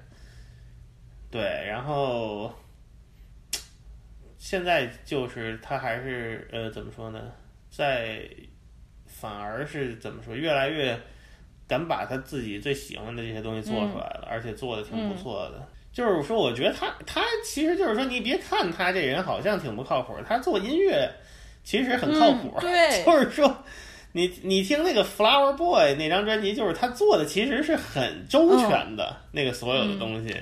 [1.30, 2.54] 对，然后
[4.38, 7.32] 现在就是他还是呃怎么说呢，
[7.68, 8.26] 在
[9.26, 10.96] 反而是怎么说，越来越
[11.66, 15.60] 敢把他自己最喜欢的这些东西做出来了，而且做的挺不错的。
[15.92, 21.10] 就是说，我觉得他他其实就是说，你别看他这人好像挺不靠谱，他做音乐
[21.64, 22.54] 其实很靠谱。
[22.62, 23.64] 嗯对就是说，
[24.12, 30.36] 你你听那个 Flower Boy 那张专辑，就是他做的其实是很周全的，那个所有的东西，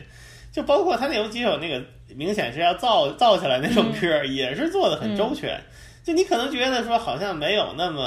[0.53, 1.83] 就包括他那有几首那个
[2.15, 5.59] 明显是要造造起来那首歌，也是做的很周全。
[6.03, 8.03] 就你可能觉得说好像没有那么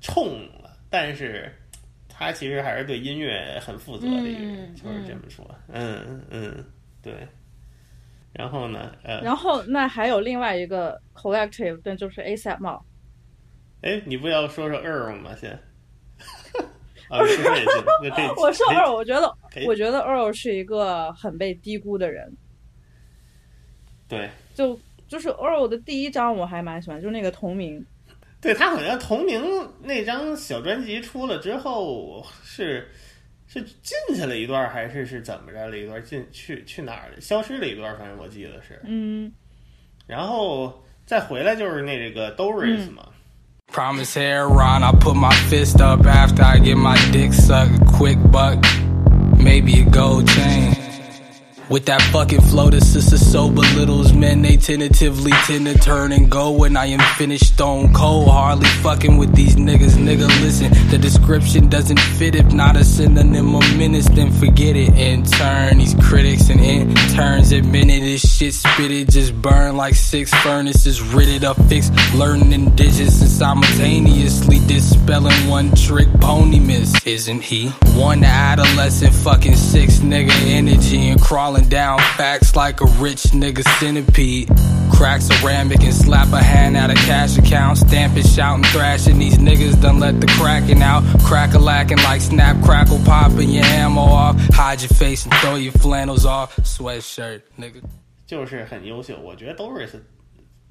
[0.00, 1.52] 冲了，但是
[2.08, 5.48] 他其实还是对音乐很负责的一个人，嗯就是这么说。
[5.68, 6.64] 嗯嗯，
[7.02, 7.14] 对。
[8.32, 12.82] 然后呢，呃，然后那还有另外一个 collective，那就是 ASAP Mob。
[13.82, 15.34] 哎，你不要说说 Earl 吗？
[15.34, 15.50] 先。
[17.10, 17.84] 啊，你说也行。
[18.04, 19.36] 那这我说我觉得
[19.66, 22.32] 我觉得 Earl 是一个很被低估的人。
[24.06, 27.84] 对，就就是 Earl 的第一张我还蛮喜欢，就是那个同名。
[28.40, 29.42] 对他好像同名
[29.82, 32.88] 那张小专辑出了之后是
[33.46, 36.02] 是进去了一段，还是是怎么着了一段？
[36.02, 37.20] 进去去哪儿了？
[37.20, 38.80] 消失了一段，反正我记得是。
[38.84, 39.30] 嗯
[40.06, 43.06] 然后再回来就是那这个 Doris 嘛。
[43.72, 47.86] Promise hair on, I put my fist up after I get my dick sucked.
[47.96, 48.58] Quick buck,
[49.38, 50.79] maybe a gold chain.
[51.70, 54.42] With that fucking flow, the sister so belittles men.
[54.42, 58.28] They tentatively tend to turn and go when I am finished stone cold.
[58.28, 60.26] Hardly fucking with these niggas, nigga.
[60.42, 62.34] Listen, the description doesn't fit.
[62.34, 64.88] If not a synonym of menace, then forget it.
[64.98, 71.00] In turn, these critics and interns admitted this shit spitted just burn like six furnaces.
[71.00, 77.06] Ridded up, fixed, learning digits and simultaneously dispelling one trick pony miss.
[77.06, 77.68] Isn't he?
[77.94, 84.49] One adolescent fucking six nigga energy and crawling down facts like a rich nigga centipede.
[84.89, 87.77] Crack ceramic and slap a hand out of cash account.
[87.77, 89.19] Stamping, shouting, thrashing.
[89.19, 91.03] These niggas done let the cracking out.
[91.25, 94.37] Crack a lacking like snap, crackle, popping your ammo off.
[94.53, 96.55] Hide your face and throw your flannels off.
[96.57, 97.81] Sweatshirt, nigga.
[98.25, 99.91] 就是很优秀，我觉得 Doris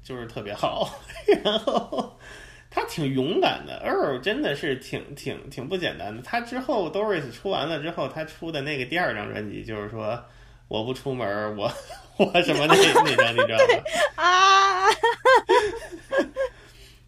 [0.03, 0.99] 就是特别好，
[1.43, 2.17] 然后
[2.69, 6.21] 他挺勇敢的，Earl 真的是挺挺挺不简单的。
[6.23, 10.21] 他之后 Doris 出完了之后，他出的那个第二张专辑就是说
[10.70, 11.70] 我不出门，我
[12.16, 14.22] 我什么那 那张你知道吗？
[14.22, 14.86] 啊，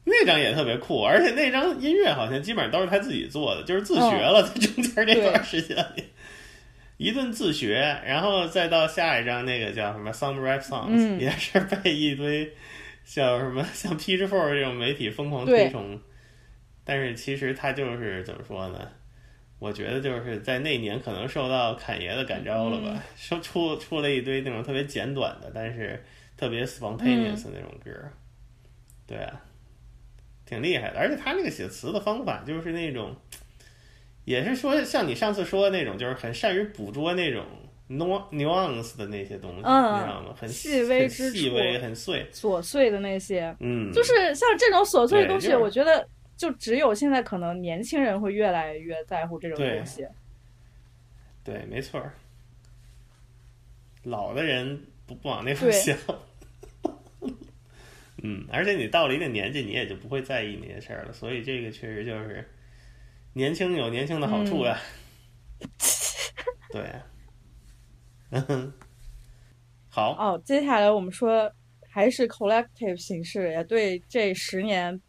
[0.04, 6.04] 那张也特别酷，而且那张音乐好像基本上都是他自己做的，就是自学了，在中间这段时间里。
[6.96, 12.52] 一顿自学，然后再到下一张那个叫什么 Some Rap Songs，、嗯也是被一堆
[13.04, 16.00] 像什么像 Peach Four 这种媒体疯狂推崇。
[16.84, 18.88] 但是其实他就是怎么说呢？
[19.62, 26.02] 我觉得就是在那年可能受到侃爷的感召了吧，嗯说出出了一堆那种特别简短的，但是
[26.36, 27.92] 特别 spontaneous 的那种歌。
[29.06, 29.40] 对啊，
[30.44, 33.14] 挺厉害的，而且他那个写词的方法就是那种，
[34.24, 37.44] 也是说像你上次说的那种，就是很善于捕捉那种
[37.88, 40.34] nu- nuance 的那些东西，嗯你知道吗？
[40.36, 42.26] 很细微很之微，很碎。
[42.32, 46.04] 琐碎的那些，嗯，就是像这种琐碎的东西，就是我觉得
[46.42, 50.04] 就只有现在可能年轻人会越来越在乎这种东西。
[51.44, 52.14] 对，没错儿。
[54.02, 55.96] 老的人不不往那方对想。
[58.24, 62.44] 嗯，而且你到了一定年纪，你也就不会在意那些事儿了，所以这个确实就是
[63.34, 64.76] 年轻有年轻的好处呀。
[66.72, 66.92] 对，
[68.30, 68.72] 嗯，
[69.88, 71.52] 好，哦，接下来我们说
[71.88, 75.00] 还是 collective 形式，也对这十年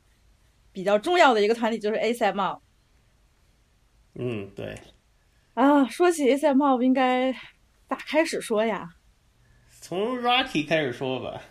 [0.73, 2.59] 比较重要的一个团体就是 ASAP Mob
[4.15, 4.77] 嗯，对，
[5.53, 5.85] 啊。
[5.87, 7.31] 说起 ASAP Mob，应该
[7.87, 8.89] 咋开始说呀？
[9.79, 11.41] 从 Rocky 开始说吧。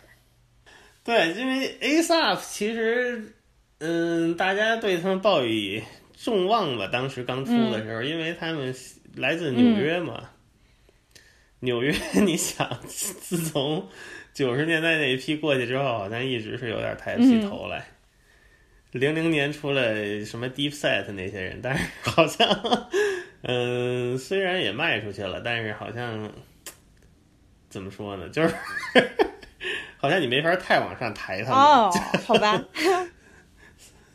[1.03, 3.33] 对，因为 ASAP 其实，
[3.79, 5.83] 嗯，大家对他们抱以
[6.15, 6.87] 众望吧。
[6.87, 8.73] 当时刚出的时候，因为他们
[9.15, 10.29] 来自纽约嘛，
[11.59, 11.93] 纽约，
[12.25, 13.87] 你想，自从
[14.33, 17.85] 九十年代那一批过去之后，好像一直是有点抬不起头来。
[18.93, 22.47] 零零年出来什么 Deep Set 那些人，但是 好像，
[23.41, 26.31] 嗯，虽然也卖出去了，但是好像
[27.69, 28.53] 怎么说呢，就是
[29.97, 31.59] 好像你没法太往上抬他们。
[31.59, 31.91] 哦，
[32.25, 32.63] 好吧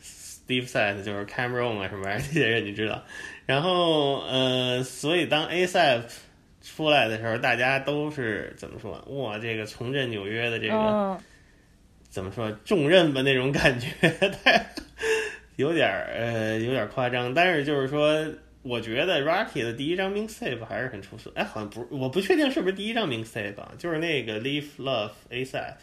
[0.03, 3.03] ，Steve Set 就是 Cameron 啊什么玩意儿这些人你知道，
[3.47, 6.03] 然后呃，所以当 ASAP
[6.62, 8.93] 出来的时候，大家都是怎么说？
[9.09, 11.20] 哇，这个重振纽约的这个、嗯，
[12.18, 13.88] 怎么说重任吧那种感觉，
[15.54, 18.26] 有点儿呃有点儿夸张，但是就是说。
[18.62, 25.74] 我觉得 Rocky 的第一张 mixtape 还是很出色，哎，好像不，我不确定是不是第一张 mixtape，啊就是那个 Leave Love ASAP，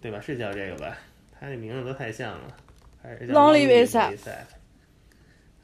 [0.00, 0.20] 对吧？
[0.20, 0.96] 是叫这个吧？
[1.38, 2.56] 他那名字都太像了，
[3.02, 4.44] 还是叫 Long Live Live ASAP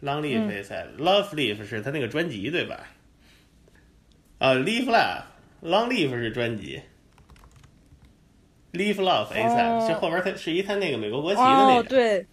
[0.03, 2.89] Long Live ASAP，Love Live 是他那个专辑对吧？
[4.39, 6.83] 啊，leave Love，Long Live 是专辑
[8.73, 11.89] ，Live Love ASAP 哦是后边它是一他那个美国国旗的那哦，个。
[11.89, 12.27] 对，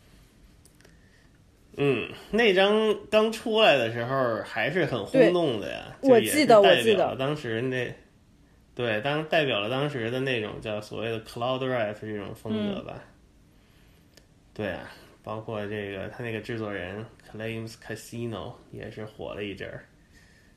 [1.78, 7.96] 嗯，那张刚出来的时候还是很轰动的呀，就也是我记得我代记得表了当时那，
[8.74, 13.04] 对，当代表了当时的那种叫所谓的 cloud rap 这种风格吧。
[14.54, 14.92] 对啊，
[15.24, 19.86] 包括这个他那个制作人 Claims Casino 也是火了一阵儿。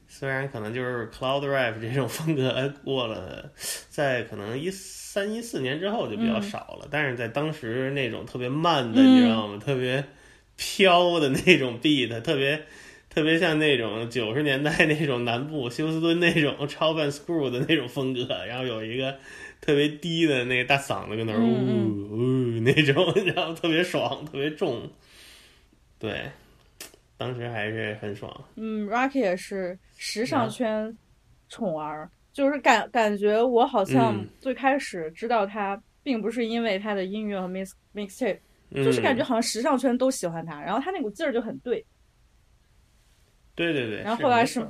[0.09, 3.53] 虽然可能就是 cloud rap 这种风格过了，
[3.91, 4.71] 在可能一
[5.13, 9.59] 三一四年之后就比较少了，但是在当时那种特别慢的，嗯你知道吗？
[9.59, 10.05] 特别
[10.57, 12.65] 飘的那种 beat，特别
[13.09, 19.19] 特别像那种九十年代那种南部休斯敦那种超半 screw 的那种风格，然后有一个
[19.61, 24.89] 特别低的那个大嗓子跟那儿嗯呜呜那种，然后特别爽，特别重。
[25.99, 26.31] 对，
[27.17, 28.45] 当时还是很爽。
[28.55, 30.99] 嗯，Rocky 也是时尚嗯圈
[31.49, 34.29] 宠儿，就是感感觉我好像嗯。
[34.41, 38.39] 最开始知道他，并不是因为他的音乐和 mix mixtape，
[38.71, 41.85] 嗯、就是感觉好像时尚圈都喜欢他，然后他那股劲儿就很对，
[43.55, 44.61] 对对对，然后后来是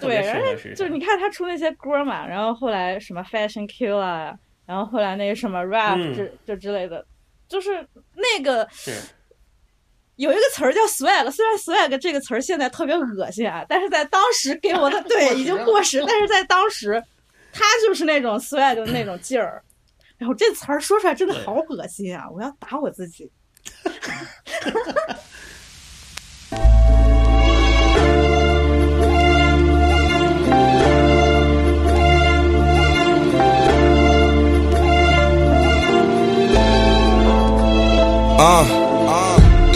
[0.00, 0.98] 对，然后就是你。
[0.98, 4.34] 看他出那些歌嘛，然后后来什么 Fashion Kill 啊，
[4.64, 6.14] 然后后来那个什么 rap 嗯。
[6.14, 7.06] 这这之类的，
[7.46, 8.90] 就是那个是
[10.16, 17.02] 有一个词儿叫 swag，虽然 swag 这个词儿现在特别恶心啊，但是在当时给我的 对已经过时，但是在当时，
[17.52, 19.62] 他就是那种 swag 的那种劲儿。
[20.16, 22.30] 然后这词儿说出来真的好恶心啊！
[22.30, 23.28] 我要打我自己。
[38.36, 38.83] Uh, uh,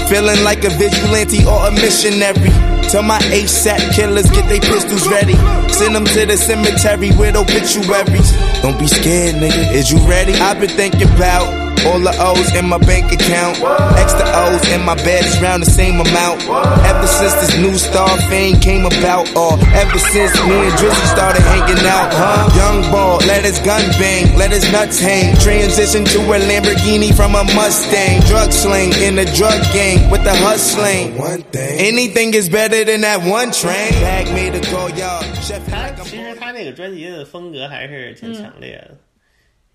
[0.08, 2.50] feeling like a vigilante or a missionary.
[2.88, 5.34] Tell my ASAP killers get their pistols ready.
[5.68, 8.32] Send them to the cemetery with obituaries.
[8.62, 9.72] Don't be scared, nigga.
[9.74, 10.32] Is you ready?
[10.32, 13.59] I've been thinking about all the O's in my bank account.
[13.97, 16.43] Extra O's in my bed is round the same amount.
[16.85, 21.41] Ever since this new star fame came about, or ever since me and Drizzy started
[21.43, 22.49] hanging out, huh?
[22.55, 25.35] Young ball, let his gun bang, let his nuts hang.
[25.37, 28.21] Transition to a Lamborghini from a Mustang.
[28.27, 31.17] Drug sling in the drug gang with the hustling.
[31.17, 33.91] One thing, anything is better than that one train.
[34.01, 35.21] Bag made a go, y'all.
[35.41, 38.97] Chef 他 like 其 I'm 实他那个专辑的风格还是挺强烈的，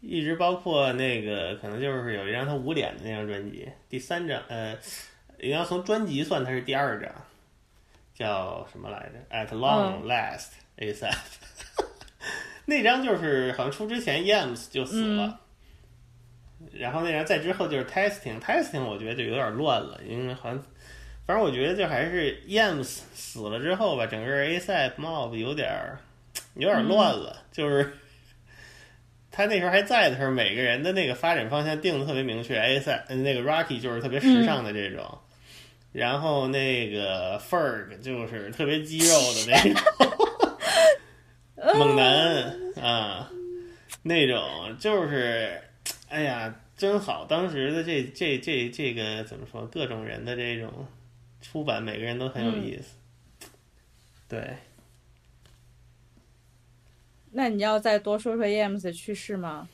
[0.06, 4.78] 一直包括那个可能就是有一张他捂脸的那张专辑，第三张呃，
[5.40, 7.10] 你要从专辑算，它是第二张，
[8.14, 11.16] 叫什么来着？At Long Last ASAP，
[12.66, 15.40] 那张就是好像出之前 Yams 就死了。
[16.74, 20.58] 然后那张再之后就是 testing，testing 我觉得就有点乱了，因为好像，
[21.26, 25.98] 反正我觉得就还是 Yams 死了之后吧，整个 ASAP Mob 有点儿
[26.56, 27.98] 有点乱了，就是
[29.34, 35.18] 他那时候还在的时候，每个人的那个发展方向定的特别明确，ASAP 呃那个 Rocky 就是特别时尚的这种，
[35.92, 39.82] 然后那个 Ferg 就是特别肌肉的那种
[41.80, 43.30] 猛男啊，
[44.04, 45.60] 那种就是。
[46.08, 47.26] 哎呀，真好！
[47.26, 49.66] 当时的这这这这个怎么说？
[49.66, 50.86] 各种人的这种
[51.42, 53.48] 出版，每个人都很有意思。
[54.30, 54.40] 对，
[57.34, 59.68] 那你要再多说说 Yams 的去世吗？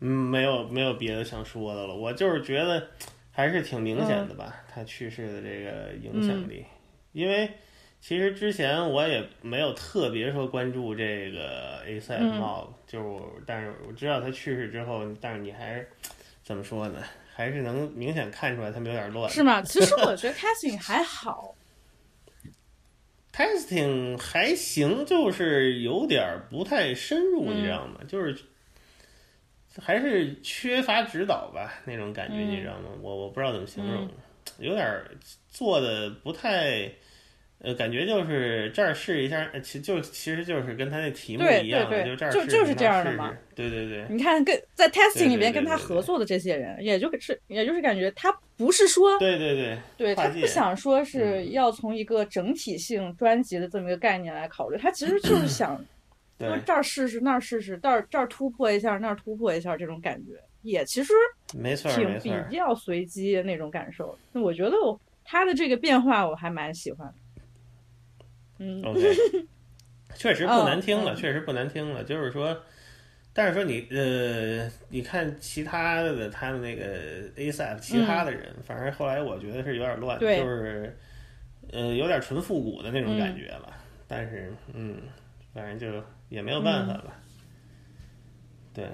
[0.00, 1.94] 嗯，没有没有别的想说的了。
[1.94, 2.88] 我就是觉得
[3.30, 6.64] 还是挺明显的吧，他去世的这个影响力。
[7.12, 7.50] 因为
[8.00, 15.86] 其实之前我也没有特别说关注这个 Mob，、就是我，但是我知道他去世之后，但是你还是
[16.42, 17.02] 怎么说呢？
[17.34, 19.30] 还是能明显看出来他们有点乱。
[19.30, 19.60] 是吗？
[19.60, 21.54] 其实我觉得 Casting 还好，
[23.32, 28.00] testing 还行，就是有点儿不太深入，你知道吗？
[28.08, 28.36] 就是
[29.80, 32.90] 还是缺乏指导吧，那种感觉，嗯你知道吗？
[33.00, 34.08] 我我不知道怎么形容，
[34.58, 35.02] 有点
[35.48, 36.90] 做的不太
[37.62, 55.76] 呃，感觉就是这儿试一下，呃其就其实就是跟他那题目一样对，对对就这儿试就就是这样的嘛对对对，你看跟在 testing 里边对对对对跟他合作的这些人，也就是也就是感觉他不是说对对对，对他不想说是嗯要从一个整体性专辑的这么一个概念来考虑，他其实就是 想
[56.38, 60.32] 说，这儿试试那儿试试，这儿这儿突破一下那儿突破一下这种感觉，
[60.62, 61.12] 也其实
[61.54, 64.18] 没错挺比较随机的那种感受。
[64.32, 67.14] 那我觉得我他的这个变化我还蛮喜欢的。
[68.60, 69.00] 嗯，OK，
[70.14, 72.04] 确实不难听了，确实不难听了。
[72.04, 72.56] 就是说，
[73.32, 80.94] 但是说你呃，你看其他的他的那个 ASAP 其他的人，反正后来我觉得是有点乱，就是
[81.72, 83.72] 呃有点纯复古的那种嗯感觉了。
[84.06, 84.96] 但是嗯，
[85.54, 87.14] 反正就也没有办法嗯了。
[88.74, 88.84] 对，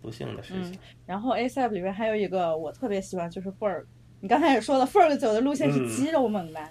[0.00, 0.78] 不幸的事情。
[1.06, 3.84] 然后 ASAP 里面还有一个我特别喜欢，就是 Ferg。
[4.20, 6.70] 你刚才也说了，Ferg 走的路线是嗯肌肉猛男，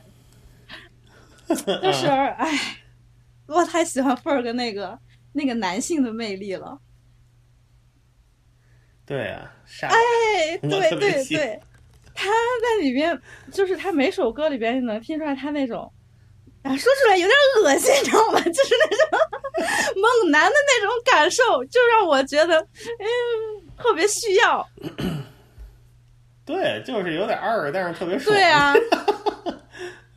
[1.82, 2.78] 就是哎，
[3.48, 4.98] 我太喜欢 Ferg 那个
[5.34, 6.80] 那个男性的魅力了。
[9.06, 11.60] 对啊，傻哎，对对对，
[12.14, 13.20] 他在里边
[13.52, 15.92] 就是他每首歌里边你能听出来他那种。
[16.62, 18.40] 啊，说出来有点恶心，你知道吗？
[18.44, 19.20] 就是那种
[19.96, 24.68] 猛男的那种感受，就让我觉得，嗯，特别需要。
[26.46, 28.36] 对，就是有点二，但是特别爽。
[28.36, 28.74] 对啊，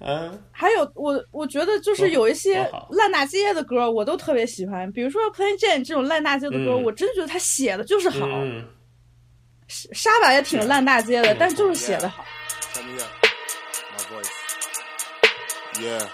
[0.04, 8.26] 嗯，还有我我觉得就是有一些烂大街的歌，我都特别喜欢，比如说 Plain Jane 这种烂大街的歌，嗯我真觉得他写的就是好。
[8.26, 8.64] 嗯，
[9.92, 12.24] 沙巴也挺烂大街的，但就是写的好。
[15.80, 16.06] Yeah.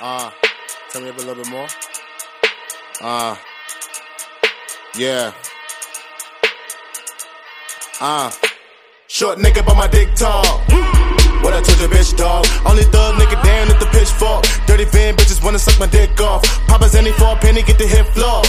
[0.00, 0.30] Ah.
[0.90, 1.66] turn me up a little bit more.
[3.00, 3.40] Ah.
[4.94, 5.32] yeah.
[7.98, 8.30] Ah.
[9.08, 11.01] short nigga, but my dick tall.
[11.42, 12.46] What I told your bitch, dog.
[12.64, 14.46] Only thug nigga down at the pitchfork.
[14.66, 16.42] Dirty van bitches wanna suck my dick off.
[16.68, 18.42] Papa's any for a penny, get the hit floor.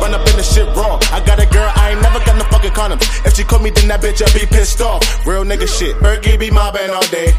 [0.00, 0.98] Run up in the shit raw.
[1.12, 3.04] I got a girl, I ain't never got no fucking condoms.
[3.26, 5.02] If she call me, then that bitch, I be pissed off.
[5.26, 5.96] Real nigga shit.
[5.96, 7.34] Berkey be mobbing all day.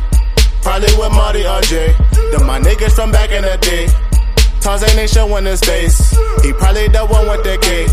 [0.61, 1.95] Probably with Marty or Jay.
[2.31, 3.89] Them my niggas from back in the day.
[4.61, 6.11] Tarzan ain't showing his face.
[6.43, 7.87] He probably the one with the K.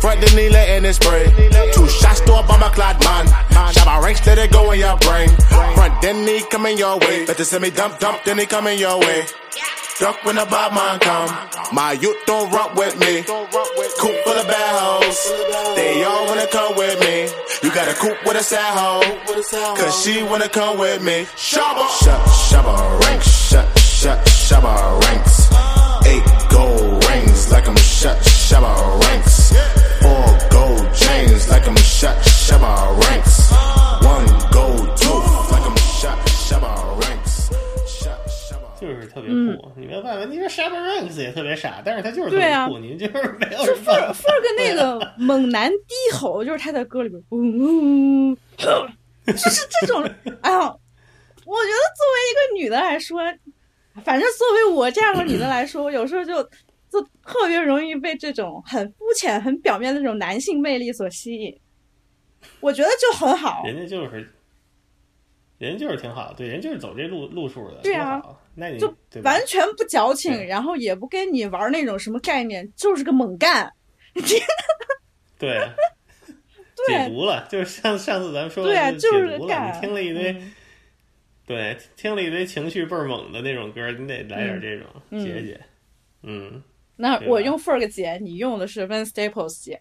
[0.00, 1.26] Front the knee letting it spray.
[1.72, 3.26] Two shots to a bomber clad man.
[3.72, 5.28] Shot my ranks, let it go in your brain.
[5.76, 7.26] Front then he coming your way.
[7.26, 9.26] Better send me dump dump, then he coming your way.
[10.00, 11.28] Duck when the bad man come.
[11.74, 13.22] My youth don't rock with me.
[13.22, 15.76] Coop full of bad hoes.
[15.76, 17.28] They all wanna come with me.
[17.62, 19.76] You got a coop with a sad hoe.
[19.76, 21.26] Cause she wanna come with me.
[21.36, 21.86] Shabba.
[22.48, 23.28] Shabba ranks.
[23.50, 25.49] Shut, shut, shabba ranks.
[26.50, 29.52] Gold rings like I'm shut, shabba ranks.
[30.02, 33.50] Four gold chains like I'm shut, shabba ranks.
[34.02, 37.50] One gold tooth like I'm shut, shabba ranks.
[38.80, 40.24] 就是特别酷，你没有办法。
[40.24, 44.32] 你说 Shabba Ranks 也特别傻，但是他就是特对啊别酷，你就是没有就什么办 Ferg 法。
[44.32, 48.64] Ferg 那个猛男低吼，就是他在歌里边，呜呜，就
[49.36, 50.02] 是这种，
[50.40, 50.60] 哎呀，
[51.44, 53.20] 我觉得作为一个女的来说，
[54.04, 56.42] 反正作为我这样的女的来说，我有时候就
[56.90, 61.60] 就特别容易被这种很肤浅、很表面的那种男性魅力所吸引。
[62.60, 64.32] 我觉得就很好，人家就是，
[65.58, 68.22] 人家就是挺好，对，人家就是走这路路数的，对啊，
[68.54, 73.70] 那你就完全不矫情，然后也不跟你玩那种什么概念，就是个猛干。
[75.38, 75.58] 对
[76.86, 79.38] 对解读了，就是上上次咱们说的对啊，就就是
[79.80, 80.52] 听了一堆，嗯
[81.50, 85.60] 对，听了一堆情绪倍儿猛的那种歌，你得来点这种嗯解解，
[86.22, 86.62] 嗯，
[86.94, 89.80] 那我用 Ferg 姐，你用的是 Van Staples 姐。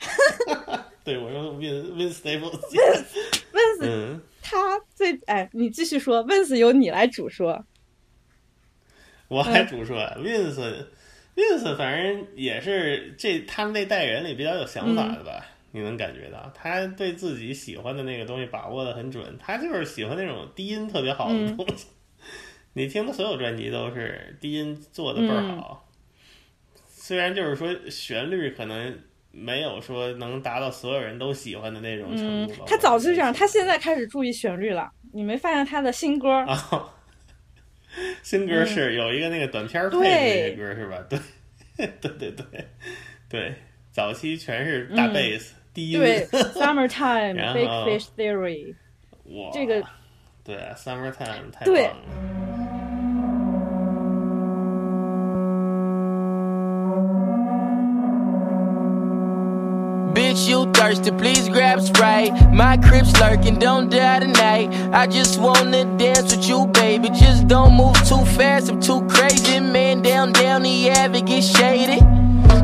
[1.04, 4.56] 对我用 Win Win Staples，Vince 嗯，他
[4.94, 7.66] 最哎，你继续说，Vince 由你来主说。
[9.28, 15.44] 我还嗯主说 Vince，反正也是这他们那代人里比较有想法的吧。
[15.44, 21.88] 嗯你能感觉到，他对自己喜欢的那个东西把握的很准，他就是喜欢那种低音特别好的嗯东西。
[22.74, 25.88] 你听的所有专辑都是低音做的倍儿嗯好，
[26.88, 28.98] 虽然就是说旋律可能
[29.30, 34.90] 没有说能达到所有人都喜欢的那种程度。，嗯他早就这样，他现在在开始注意旋律了。
[35.12, 36.28] 你没发现他的新歌？
[36.30, 36.94] 啊，
[38.22, 40.98] 新歌是有一个那个短片配的那个歌是吧？
[41.08, 41.18] 对，
[42.00, 42.66] 对对对
[43.28, 43.54] 对，
[43.90, 48.75] 早期全是大嗯贝斯、低音，对，Summertime 然 后 Big Fish Theory，
[49.25, 49.83] 哇，这个
[50.43, 52.01] 对啊，Summertime 太对棒了。
[60.13, 62.33] Bitch, that you thirsty, please grab Sprite.
[62.51, 64.69] My crib's lurking, don't die tonight.
[64.91, 67.09] I just wanna dance with you, baby.
[67.09, 69.61] Just don't move too fast, I'm too crazy.
[69.61, 72.01] Man, down, down the ave, get shady.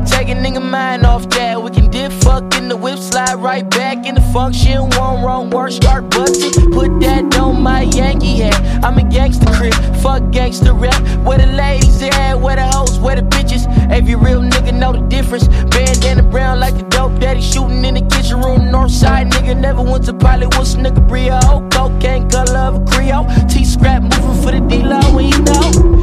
[0.04, 1.62] Take a nigga mind off that.
[1.62, 4.89] We can dip, fuck in the whip, slide right back in the function.
[4.97, 6.71] One wrong word, start busting.
[6.71, 8.83] Put that on my Yankee hat.
[8.83, 11.01] I'm a gangster crib, fuck gangster rap.
[11.25, 13.63] Where the ladies at, where the hoes, where the bitches.
[13.91, 15.47] Every real nigga know the difference.
[15.47, 18.61] Bandana brown like the dope daddy shooting in the kitchen room.
[18.73, 21.39] Northside nigga never went to Hollywood, nigga Brio.
[21.69, 23.27] Cocaine color of a Creole.
[23.47, 26.02] T scrap moving for the D-Lo, you know.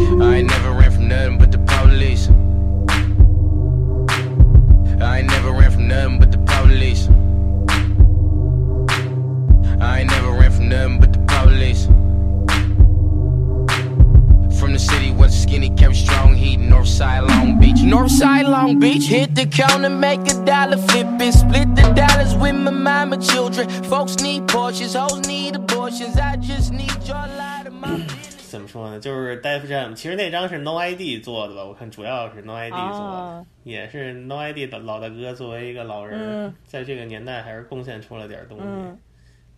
[19.51, 23.69] Counter, make a dollar, flip it, split the dollars with my mama children.
[23.85, 26.17] Folks need Porsches, hoes need abortions.
[26.17, 28.51] I just need your light of my business.
[28.51, 28.99] 怎么说呢？
[28.99, 31.65] 就是 Def Jam，其实那张是 No ID 做的吧？
[31.65, 38.99] 我看主要是 No ID 做的，哦也是 No ID 的老大哥作为一个老人，嗯在这个年代还是贡献出了点东西，嗯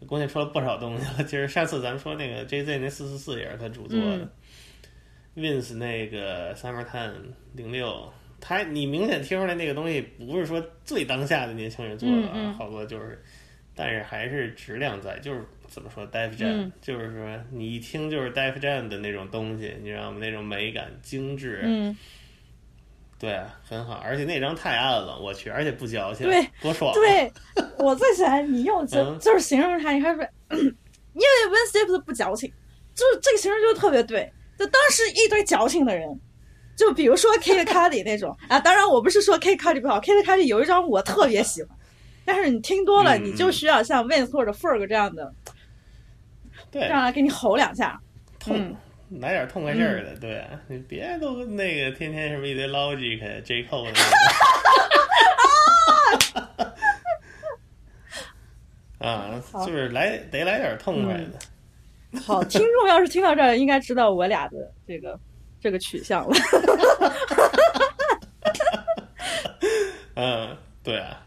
[0.07, 1.25] 贡献出了不少东西了。
[1.25, 4.29] 其实上次咱们说那个 JZ 那四四四也是他主做的、嗯
[5.35, 7.13] w i n c e 那个 Summertime
[7.55, 8.13] 零六，
[8.45, 13.23] 他你明显听出来那个东西不是说最当下的年轻人做的，啊，嗯嗯好多就是，
[13.77, 20.19] 但是还是质量在，就是怎么说 Def Jam，、嗯就是说你一听就是 Def Jam 的那种东西，你知道吗？
[20.21, 21.97] 那种美感、精致，嗯，
[23.19, 27.33] 对啊，很好，而且那张太暗了，我去，而且不矫情，对，多爽，，对，
[27.79, 32.53] 我最喜欢你用就嗯就是形容他，你看说，因为 Win Staples 不矫情，
[32.93, 34.31] 就是这个形容就特别对。
[34.59, 36.21] 就当时一堆矫情的人，
[36.77, 38.37] 就比如说 Kid Cudi 那种。
[38.49, 41.77] 啊，当然我不是说 Kid Cudi 不好，Kid Cudi 有一张我特别喜欢，
[42.25, 45.33] 但是你听多了，嗯你就需要像 Vince 或者 Ferg 这样的，
[46.71, 48.01] 对，让他给你吼两下。
[48.39, 48.77] 痛，嗯。
[49.21, 50.39] 来点痛快事儿的，对。
[50.39, 53.63] 啊，你别都那个天天什么一堆 Logic、J.
[53.65, 54.01] Cole 的。
[59.07, 59.67] 啊，好。
[59.67, 65.21] 就是来得来点痛快的，好，听众要是听到这儿，应该知道我俩的这个
[65.63, 66.35] 这个取向了。
[70.15, 71.23] 嗯，对啊，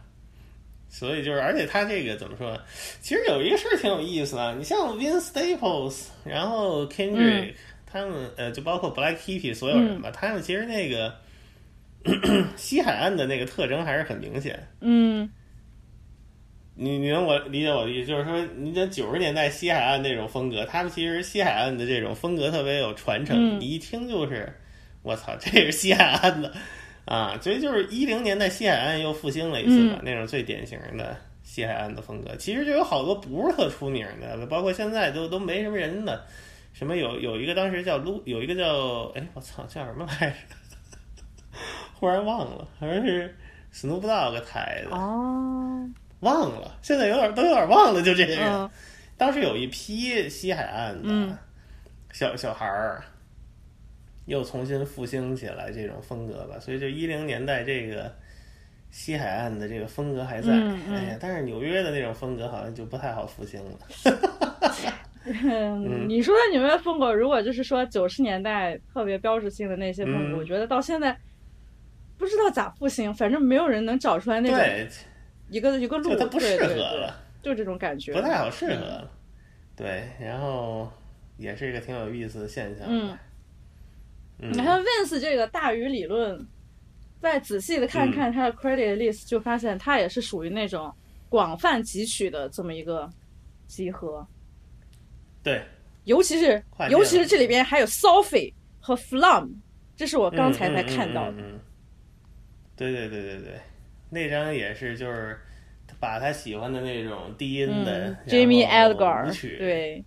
[0.89, 2.55] 所以就是，而且他这个怎么说？
[3.01, 7.55] 其实有一个事儿挺有意思的，你像 Vin Staples，然后 Kendrick，、
[7.86, 11.15] 他们呃，就包括 Black Hippie 所有人吧，他们其实那个
[12.55, 14.67] 西海岸的那个特征还是很明显。
[14.81, 15.27] 嗯
[16.78, 24.53] 你你能我理解我的意思，就是说，你在九十年代西海岸那种风格，他们其实西海岸的这种风格特别有传承，嗯你一听就是，
[25.01, 26.51] 我操，这是西海岸的
[27.05, 27.39] 啊！
[27.41, 36.26] 所以就是一零年代西海岸又复兴了一次嘛，嗯那种最典型的西海岸的风格，其实就有好多不是特出名的，包括现在都都没什么人的，
[36.73, 40.36] 什么有有一个当时叫卢，有一个叫哎我操叫什么来着？
[41.97, 43.34] 忽然忘了，好像是
[43.73, 44.93] Snoop Dogg 台的。
[44.93, 45.89] 哦，
[46.22, 48.51] 忘了，现在有点都有点忘了，就这些人。
[48.51, 48.70] 嗯。
[49.18, 51.38] 当时有一批西海岸的嗯。
[52.11, 53.03] 小小孩儿，
[54.26, 58.09] 又重新复兴起来这种风格吧，所以就一零年代这个
[58.89, 60.95] 西海岸的这个风格还在，嗯嗯。
[60.95, 63.78] 哎呀，但是纽约的那种风格好像就不太好复兴了。
[65.26, 70.38] 嗯，你说的纽约风格，如果就是说九十年代特别标志性的那些风格，嗯。
[70.38, 71.18] 我觉得到现在
[72.18, 74.88] 不知道咋复兴，反正没有人能找出来那种对，
[75.49, 79.11] 一个一个路，就它不适合对对对了，就这种感觉，不太好适合了。
[79.75, 80.91] 对，然后
[81.37, 82.87] 也是一个挺有意思的现象。
[82.89, 83.17] 嗯，
[84.39, 86.45] 嗯，你看 Vince 这个大鱼理论，
[87.21, 90.93] 再仔细的看看他的 credit list，就发现他也是属于那种
[91.29, 93.09] 广泛汲取的这么一个
[93.67, 94.25] 集合，
[95.43, 95.63] 对，
[96.05, 99.49] 尤其是尤其是这里边还有 Sophie 和 Flum，
[99.95, 101.37] 这是我刚才才看到的。
[101.37, 101.59] 嗯嗯嗯嗯
[102.77, 103.59] 对对对对对，
[104.09, 105.39] 那张也是就是
[105.99, 110.05] 把他喜欢的那种低音的、嗯，Jamie 然后 Edgar，舞曲，对，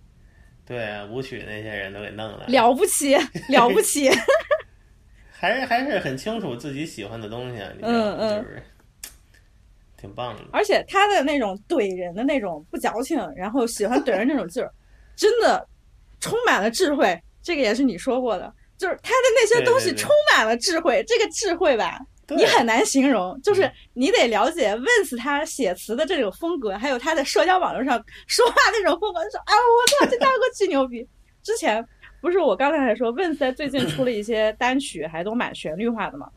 [0.65, 3.15] 对啊舞曲那些人都给弄了，了不起，
[3.49, 4.09] 了不起，
[5.31, 7.91] 还是还是很清楚自己喜欢的东西啊，你知道？
[7.91, 8.63] 嗯嗯就是
[9.97, 10.43] 挺棒的。
[10.53, 14.71] 而且他的那种怼人的那种不矫情，然后喜欢怼人那种劲儿，
[15.15, 15.67] 真的
[16.19, 17.19] 充满了智慧。
[17.41, 21.03] 这个也是你说过的，就是他的那些东西充满了智慧。
[21.07, 31.07] 这个智慧吧，对你很难形容，就是嗯你得了解 Vince 他写词的这种风格，还有他在社交网络上说话那种风格，就说啊，我操，这大哥巨牛逼。
[31.41, 31.83] 之前
[32.21, 36.29] 不是我刚才还说，Vince 在最近出了一些单曲，还都蛮旋律化的嘛。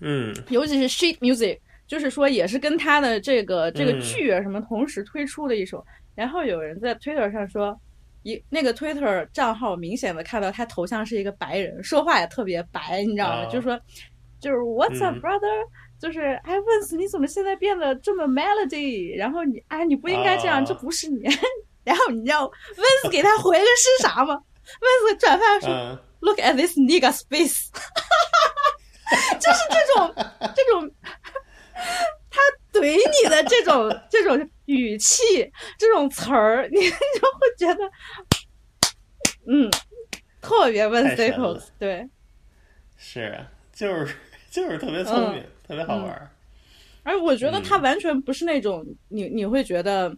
[0.00, 5.84] 嗯，尤其是 sheet music，就是说也是跟他的这个这个嗯剧啊什么同时推出的一首。
[6.14, 7.78] 然后有人在 Twitter 上说，
[8.22, 13.44] 一那个 Twitter 账号明显的看到他头像是一个白人，说话也特别白，你知道吗？
[13.44, 13.78] 哦就说
[14.40, 15.66] 就是 What's up, 嗯 brother？、
[16.00, 19.16] 就是哎，Vince，你怎么现在变得这么 melody？
[19.18, 21.22] 然后你哎，你不应该这样，哦这不是你。
[21.84, 27.68] 然后你知道 Vince 给他回的是啥吗？Vince 转发说、嗯，Look at this nigga space，
[29.40, 30.14] 就是这种
[30.54, 30.90] 这种，
[32.30, 32.40] 他
[32.72, 37.80] 怼你的这种这种语气、这种词儿，你就会觉得，
[39.48, 39.70] 嗯，
[40.42, 42.08] 特别问太神 Staples，对。
[42.98, 44.14] 是啊，就是
[44.50, 46.30] 就是特别聪明，嗯特别好玩儿。
[47.02, 50.14] 而我觉得他嗯完全不是那种、你你会觉得，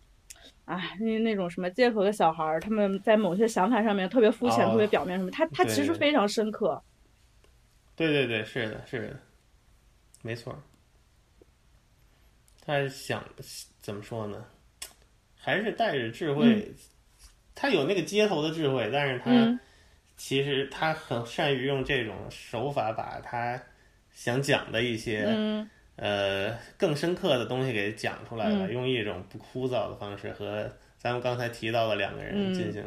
[0.64, 6.82] 哎，那那种什么街头的小孩儿，他们在某些想法上面特别肤浅、哦特别表面什么，他他其实非常深刻。
[7.96, 9.16] 对对对，是的，是的，
[10.22, 10.58] 没错儿。
[12.64, 13.22] 他想
[13.80, 14.44] 怎么说呢？
[15.36, 16.72] 还是带着智慧，
[17.54, 19.58] 他有那个街头的智慧，但是他、嗯
[20.16, 23.58] 其实他很善于用这种手法把他
[24.20, 32.84] 想讲的一些、嗯呃更深刻的东西给讲出来了，嗯用一种不枯燥的方式和咱们刚才提到的两个人嗯进行、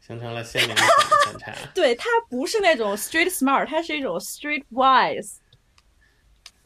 [0.00, 0.82] 形成了鲜明的
[1.26, 1.54] 反差。
[1.74, 5.36] 对他不是那种 street smart，他是一种 street wise。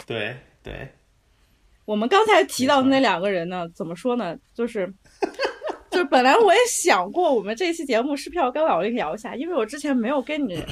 [0.07, 0.89] 对对，
[1.85, 4.37] 我们刚才提到的那两个人呢，怎么说呢？
[4.55, 4.87] 就是，
[5.91, 9.35] 就是本来我也想过，我们这期节目是不是要跟老林聊一下？
[9.35, 10.65] 因为我之前没有跟你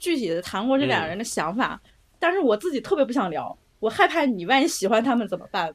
[0.00, 1.80] 具体的谈过这两个人的想法，
[2.18, 5.74] 但是我自己特别不想聊，我害怕你万一喜欢他们怎么办？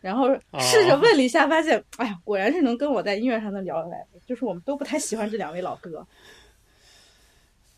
[0.00, 0.28] 然后
[0.58, 6.06] 试着问了一下，发现，哎呀，果然是能跟我在音乐上能聊得来的，就是我们都不太喜欢这两位老哥。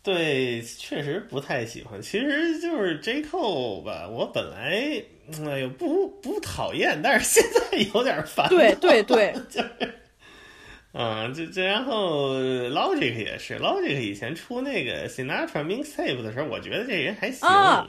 [0.01, 2.01] 对，确实不太喜欢。
[2.01, 5.03] 其实就是 J Cole 吧，我本来
[5.45, 8.47] 哎呦不不讨厌，但是现在有点烦。
[8.49, 9.93] 对对对，就是，
[10.93, 17.47] 嗯，这这然后 Logic 也是，Logic 以前出那个 Sinatra Mixtape 的时候，我觉得这人还行。
[17.49, 17.87] 啊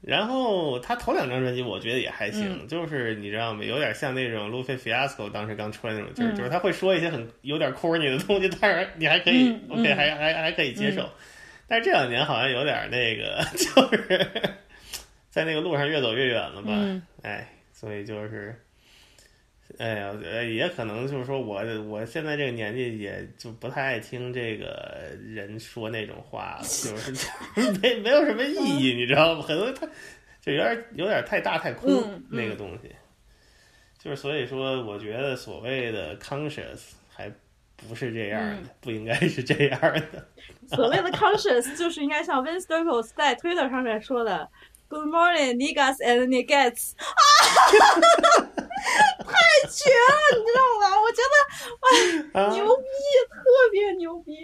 [0.00, 3.62] 然后他头两张专辑我觉得也还行，嗯就是你知道吗？
[3.62, 11.06] 有点像那种 Lupe Fiasco 当时刚出来那种劲儿，嗯就是他会说一些很有点 corny 的东西，但是你还可以、嗯 OK，嗯还还还可以接受。
[11.66, 14.30] 但是这两年好像有点那个， 就是
[15.28, 16.68] 在那个路上越走越远了吧？
[16.72, 18.58] 嗯哎，所以就是，
[19.76, 27.12] 哎呀，呃，也可能就是说我我现在这个年纪也就不太爱听这个人说那种话了，就是
[27.82, 29.42] 没没有什么意义，你知道吗？
[29.42, 29.86] 很多他
[30.40, 32.90] 就有点有点太大太空、那个东西，
[33.98, 37.30] 就是所以说，我觉得所谓的 conscious 还
[37.76, 40.26] 不是这样的，嗯不应该是这样的。
[40.68, 44.48] 所谓的 conscious 就是应该像 Vince Staples 在 Twitter 上面说的
[44.88, 46.92] “Good morning, niggas and niggas”，
[49.24, 50.82] 太绝了，你知道吗？
[51.02, 52.82] 我觉得啊哇，牛逼，
[53.30, 54.36] 特别牛逼。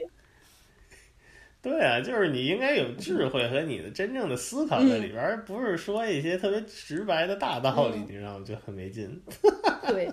[1.62, 8.44] 对啊，就是你应该有智慧和你的真正的思考在里边，而不是说一些特别直白的大道理，嗯你知道吗？
[8.44, 9.22] 就很没劲。
[9.88, 10.12] 对，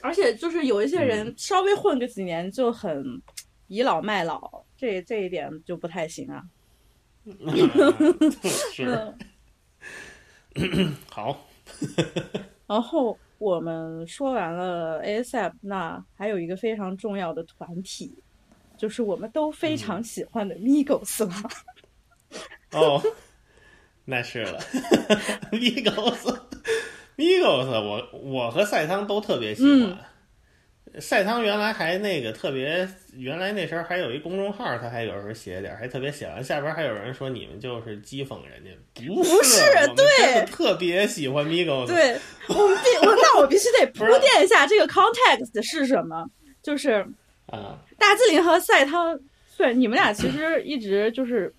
[0.00, 3.22] 而且就是有一些人稍微混个几年就很
[3.68, 6.42] 倚老卖老，这这一点就不太行啊。
[8.72, 9.14] 是
[10.56, 11.46] 嗯， 好，
[12.66, 18.12] 然后我们说完了 ASAP，那还有一个非常重要的团体，
[18.76, 21.34] 就是我们都非常喜欢的 Migos 了。
[22.72, 23.00] 哦，
[24.04, 24.58] 那是了，
[25.52, 26.46] Migos，Migos，
[27.80, 29.82] 我我和赛汤都特别喜欢。
[29.82, 29.96] 嗯
[31.00, 38.70] 赛汤原来还那个特别，原来那时候还有一公众号，他还有时候写点，还特别写完下边还有人说你们就是讥讽人家，
[39.06, 39.60] 不是，不是
[39.94, 40.44] 对。
[40.46, 42.18] 特别喜欢 Migos，对
[42.48, 46.28] 我们必我那我必须得铺垫一下这个 context 是什么，
[46.62, 47.06] 就是
[47.46, 49.18] 啊，大吉林和赛汤，
[49.56, 51.52] 对你们俩其实一直就是，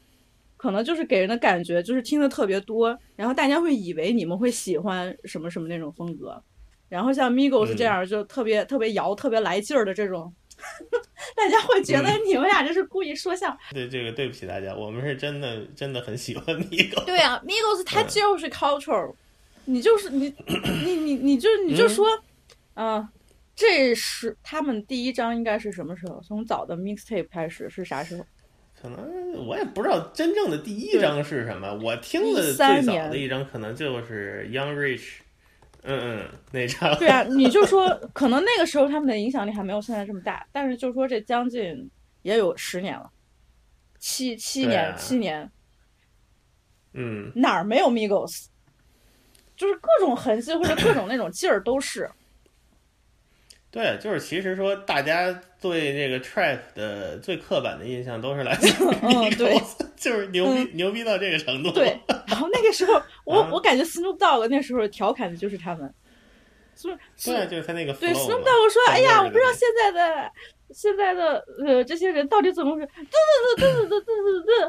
[0.57, 6.41] 可能就是给人的感觉就是听的特别多，然后大家会以为你们会喜欢什么什么那种风格，
[6.89, 10.33] 然后像 Migos 这样就特别、特别摇、特别来劲儿的这种，
[11.37, 13.55] 大家会觉得你们俩这是故意说笑。
[13.71, 19.13] 对这个对不起大家，我们是真的真的很喜欢 Migos，对啊，Migos 它就是 culture，、
[19.65, 20.33] 你就是你
[20.83, 22.07] 你你你就你就说，
[22.73, 23.07] 嗯、
[23.55, 26.19] 这是他们第一张应该是什么时候？
[26.27, 28.25] 从早的 mixtape 开始是啥时候？
[28.81, 35.19] 可能我也不知道真正的第一张是什么，我听的13最早年的一张可能就是 Young Rich，
[35.84, 36.97] 嗯嗯，那张。
[36.97, 41.89] 对啊，你就说可能那个时候他们的影响力还没有现在这么大，但是就说这将近
[42.21, 43.09] 也有十年了，
[43.97, 45.49] 七七年、啊七年
[46.93, 48.47] 嗯，哪儿没有 Migos？
[49.55, 52.09] 就是各种痕迹或者各种那种劲儿都是。
[53.72, 58.72] 对，就是其实说，大家对这个 trap 的最刻板的印象都是来自于
[59.03, 59.55] 嗯对
[59.95, 61.72] 就是牛逼、牛逼到这个程度。
[61.72, 65.93] 对，然后那个时候，我、啊我感觉 Snoop Dogg 那时候调侃的就是他们，
[66.76, 66.88] 是
[67.24, 70.32] 对，就是他那个对，Snoop 嘛 Dogg 说：“哎呀，我不知道现在的
[70.74, 72.88] 现在的呃这些人到底怎么回事？
[72.95, 74.65] 对对对对对对对对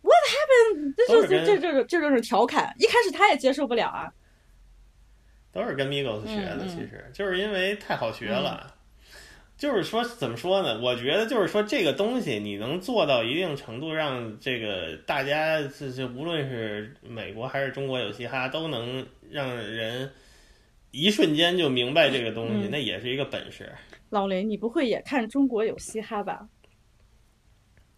[0.00, 0.94] ，What happened？
[0.96, 4.08] 这就是这种这种调侃，一开始他也接受不了啊。
[5.52, 8.74] 都是跟 Migos 学的，其实就是因为太好学了。
[9.56, 10.80] 就是说，怎么说呢？
[10.80, 20.10] 我觉得就是说，这个东西你能做到一定程度，让这个大家，这这无论是美国还是中国有嘻哈，都能让人
[20.92, 23.70] 一瞬间就明白这个东西，嗯那也是一个本事。
[24.08, 26.48] 老雷，你不会也看中国有嘻哈吧？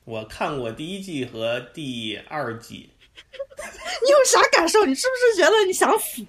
[0.05, 2.91] 我看过第一季和第二季，
[4.05, 4.85] 你有啥感受？
[4.85, 6.27] 你是不是觉得你想死？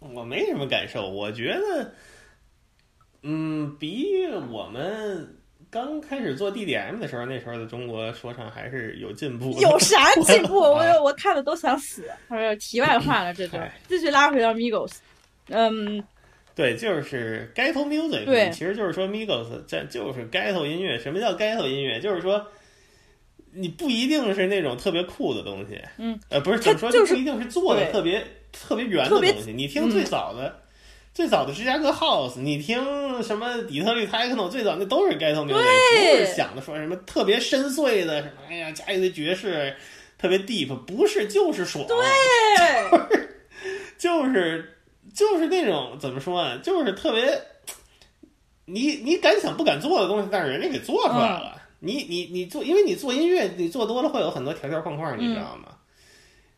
[0.00, 1.08] 我没什么感受。
[1.08, 1.92] 我觉得，
[3.22, 4.06] 嗯，比
[4.50, 5.36] 我们
[5.70, 9.58] 刚开始做 DDM 的时候，那时候的中国说唱还是有进步。
[9.60, 10.56] 有啥进步？
[10.60, 12.04] 我啊我看的都想死。
[12.28, 14.92] 他说题外话了，这就继续拉回到 Migos。
[15.48, 16.02] 嗯，
[16.54, 20.98] 对，就是 ghetto music，对其实就是说 Migos 这就是 ghetto 音乐。
[20.98, 22.00] 什么叫 ghetto 音乐？
[22.00, 22.46] 就是说。
[23.50, 28.22] 你不一定是那种特别酷的东西，嗯，呃，不是它怎么说，就是不一定是做的特别
[28.52, 29.52] 特别圆的东西。
[29.52, 30.60] 你听最早的、
[31.14, 39.74] 最早的芝加哥 House，你听什么底特律 Techno，最早那都是 ghetto music，不是想的说什么特别深邃的什么，哎呀，加一堆爵士，
[40.16, 41.96] 特别 deep，不是，就是爽，对，
[43.98, 44.78] 就是
[45.14, 47.40] 就是那种怎么说啊，就是特别，
[48.66, 51.54] 你你敢想不敢做的东西，但是人家给做出来了。
[51.80, 55.68] 你你你做，因为你做音乐，你做多了会有很多条条框框，你知道吗？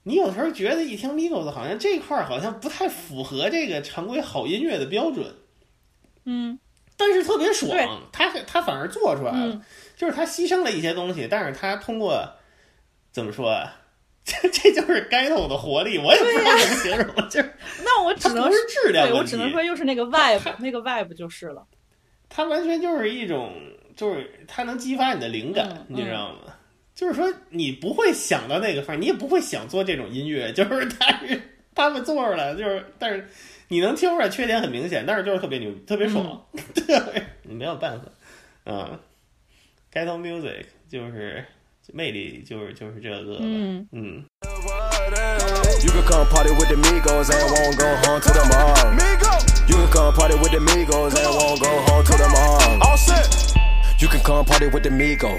[0.02, 5.34] 你有时候觉得一听 Migos 好像这块儿好像不太符合这个常规好音乐的标准，
[6.24, 6.58] 嗯
[6.96, 7.70] 但是特别爽，
[8.12, 9.62] 他他反而做出来了，嗯
[9.96, 12.26] 就是他牺牲了一些东西，但是他通过
[13.10, 13.76] 怎么说啊？
[14.22, 21.66] 这这就是街头的活力，我也不知道怎么形容，就是 那我只能是质量问题我只能说又是那个 vibe，那个 vibe 就是了。
[22.28, 23.52] 它完全就是一种，
[23.96, 26.54] 就是它能激发你的灵感，嗯你知道吗？
[27.00, 31.40] 就是说你不会想到那个范儿，你也不会想做这种音乐，就是但是
[31.74, 33.26] 他们做出来，就是但是
[33.68, 36.44] 你能听出来缺点很明显，但是就是特别牛，特别爽，
[36.74, 37.00] 对，
[37.44, 38.04] 你没有办法，
[38.66, 38.98] 嗯
[39.90, 41.42] ，ghetto music 就是
[41.90, 44.22] 魅力，就是就是这个吧，嗯嗯
[45.82, 48.76] You can come party with the Migos and won't go home to the mall.
[49.66, 52.82] You can come party with the Migos and won't go home to the mall.
[52.82, 53.49] All set.
[54.00, 55.36] You can come party with the Migos.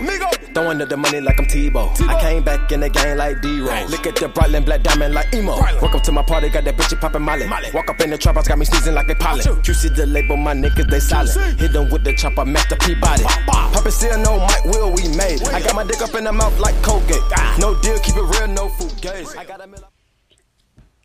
[0.53, 1.99] Throwing up the money like I'm Tebow.
[2.07, 3.85] I came back in the game like D-Ro.
[3.89, 5.55] Look at the Brooklyn black diamond like emo.
[5.81, 7.47] Welcome to my party, got that bitch poppin' Molly.
[7.73, 9.43] Walk up in the trap house, got me sneezing like they pollen.
[9.65, 11.59] You see the label, my niggas they silent.
[11.59, 13.23] Hit them with the chopper, Master Peabody.
[13.23, 15.41] Papa still no Mike Will we made.
[15.47, 17.23] I got my dick up in the mouth like Colgate.
[17.57, 19.35] No deal, keep it real, no food gaze.
[19.35, 19.90] I got a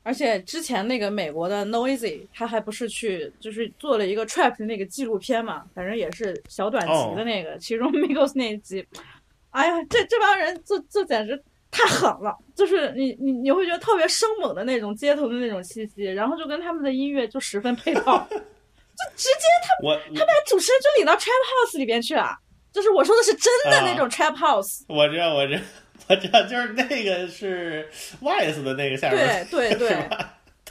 [0.07, 8.87] 而且之前那个美国的 Noisy，他还不是去就是做了一个 trap 的那个纪录片嘛，反正也是小短集的那个，其中 Migos 那一集，
[9.51, 11.43] 哎呀，这这帮人就就简直
[11.73, 18.37] 太狠了，就是你你你会觉得特别生猛的那种街头的那种气息，然后就跟他们的音乐就十分配套， 就
[19.17, 22.39] 直接他我他把主持人就领到 trap house 里边去了，
[22.73, 25.61] 就是我说的是真的那种 trap house，、我知道，我知道，
[26.09, 27.89] 我知道，就是那个是
[28.21, 30.09] Wise 的那个下边，对对对？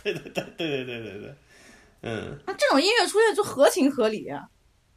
[0.04, 1.34] 对 对对对对对对对，
[2.04, 4.28] 嗯，那这种音乐出现就合情合理，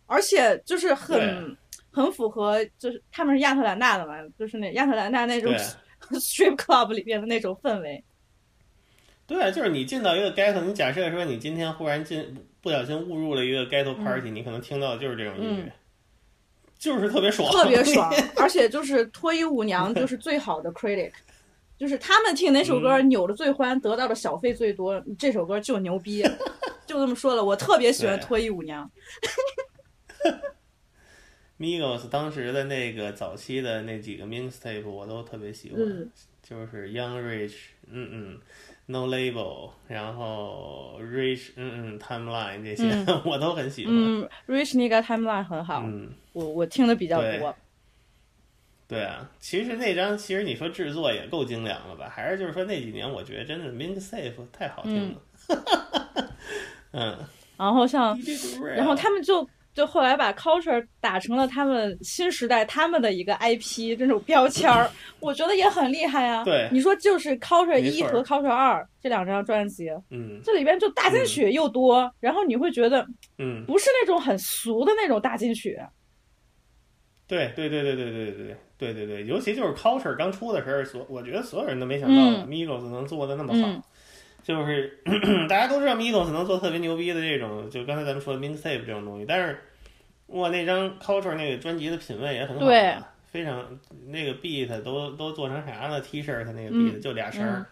[0.06, 1.56] 而且就是很
[1.90, 5.52] 很符合，就是他们是亚特兰大的嘛，就是那亚特兰大那种
[6.12, 8.04] strip club 里边的那种氛围。
[9.26, 15.72] 对，啊就是你进到一个 ghetto，你假设说你今天忽然进不小心误入了一个 ghetto party，、你可能听到的就是这种音乐，嗯
[16.78, 21.12] 就是特别爽，特别爽， 而且就是脱衣舞娘就是最好的 critic，
[21.76, 26.22] 就是他们听哪首歌扭的最欢，得到的小费最多，这首歌就牛逼，
[26.86, 27.44] 就这么说了。
[27.44, 28.90] 我特别喜欢脱衣舞娘
[31.58, 36.10] ，Migos 当时的那个早期的那几个 mixtape 我都特别喜欢，嗯。
[36.40, 37.56] 就是 Young Rich，
[37.90, 38.40] 嗯嗯
[38.90, 42.90] ，No Label，然后 Rich，嗯嗯，Timeline 这些、
[43.24, 43.94] 我都很喜欢。
[43.94, 47.54] 嗯，Rich Nigga Timeline 很好，嗯我我听的比较多。
[48.88, 52.08] 对啊，其实那张其实你说制作也够精良了吧？
[52.08, 55.20] 还是就是说那几年我觉得真的 mixtape 太好听了。
[56.92, 57.18] 嗯，
[57.58, 58.18] 然后像
[58.74, 59.46] 然后他们就
[59.78, 66.42] 就后来把 culture 打成了他们新时代他们的一个 IP 这种标签儿， 我觉得也很厉害啊。
[66.42, 73.06] 对你说就是 culture 一和 culture 二这两张专辑，嗯这里边就大金曲又多，然后你会觉得
[73.38, 75.78] 嗯，不是那种很俗的那种大金曲。
[77.28, 83.60] 对对对对对对对对对对对，尤其就是 Culture 刚出的时候，所我觉得所有人都没想到嗯 Migos 能做的那么好。
[83.68, 83.82] 嗯
[84.48, 84.98] 就是
[85.46, 89.62] 大家都知道 Migos 能做特别牛逼的这种，就刚才咱们说的 mixtape 这种东西，但是
[90.28, 92.66] 哇，那张 Culture 那个专辑的品味也很好、
[93.30, 97.66] 非常那个 beat 都都做成啥了？T 恤它那个嗯 beat、就俩声儿，嗯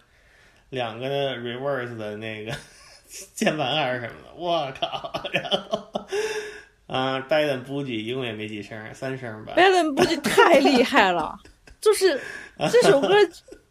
[0.69, 2.51] 两个的 reverse 的那个
[3.33, 5.23] 键盘还是什么的，我靠！
[5.33, 6.05] 然后
[6.85, 9.53] 啊 b a d and Bougie 一共也没几声，三声吧。
[9.55, 11.39] b a l a n 估计太厉害了，
[11.81, 12.21] 就是
[12.71, 13.09] 这首歌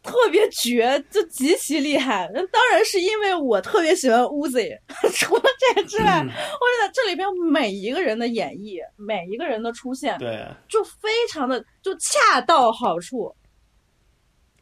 [0.07, 2.31] 特别绝，就极其厉害。
[2.33, 4.75] 那当然是因为我特别喜欢 Uzi。
[5.13, 13.35] 除了这个之外，嗯我觉得这里边每一个人的演绎，每一个人的出现，对啊，就非常的就恰到好处。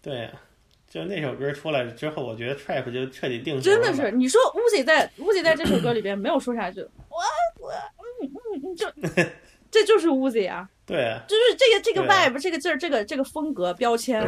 [0.01, 0.41] 对啊，
[0.89, 7.17] 就那首歌出来之后，我觉得 trap 就彻底定型真的是，你说 Uzi 在 Uzi 在这首歌里边没有说啥，就我
[7.59, 8.31] 我嗯
[8.63, 8.87] 嗯，就
[9.69, 14.21] 这就是 Uzi 啊，对啊，就是这个这个 vibe，这个劲儿，这个这个风格标签。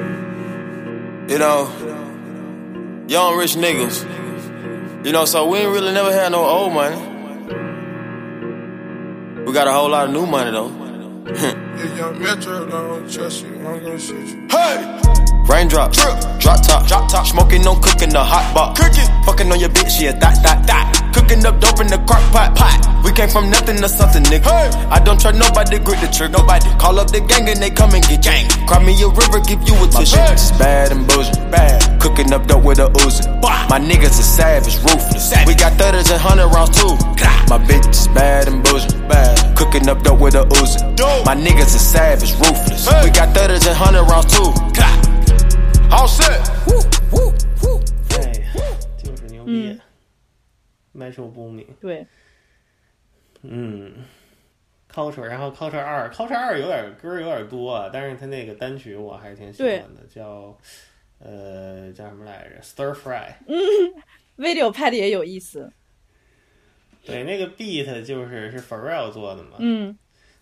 [1.28, 5.06] You know, young rich niggas.
[5.06, 6.96] You know, so we ain't really never had no old money.
[9.46, 10.72] We got a whole lot of new money though.
[11.80, 14.48] If young Metro don't trust you, I'm gonna shoot you.
[14.50, 15.37] Hey!
[15.48, 19.60] Raindrop, drip, drop top, drop top, smoking, no cooking, the hot pot, cooking, fucking on
[19.60, 22.84] your bitch, yeah, that, that, that, cooking up dope in the crock pot, pot.
[23.08, 24.44] We came from nothing to something, nigga.
[24.44, 24.68] Hey.
[24.92, 26.68] I don't trust nobody, grip the trick, nobody.
[26.76, 28.50] Call up the gang and they come and get gang.
[28.68, 30.20] Cry me a river, give you a tissue.
[30.20, 31.80] My It's bad and bullshit, bad.
[32.02, 33.24] Cooking up dope with a Uzi.
[33.72, 35.32] My niggas are savage, ruthless.
[35.48, 37.00] We got thudders and hundred rounds too.
[37.48, 39.56] My bitch is bad and bullshit, bad.
[39.56, 40.84] Cooking up dope with a Uzi.
[41.24, 42.92] My niggas are savage, ruthless.
[43.04, 44.52] We got thudders and hundred rounds too.
[44.52, 45.17] All
[45.90, 46.26] 好帅。
[48.12, 48.34] 哎，
[49.02, 49.80] 就是牛逼。
[50.94, 51.66] Micro Bony。
[51.80, 52.06] 对。
[53.42, 54.04] 嗯
[54.92, 60.58] ，culture，然后 culture 二，culture 二有点歌有点多啊，但是他那个单曲我还是挺喜欢的，叫
[61.20, 63.34] 呃叫什么来着？Stir Fry。
[64.38, 65.72] video 拍的也有意思。
[67.06, 69.58] 对，那个 beat 就是是 Farel 做的嘛。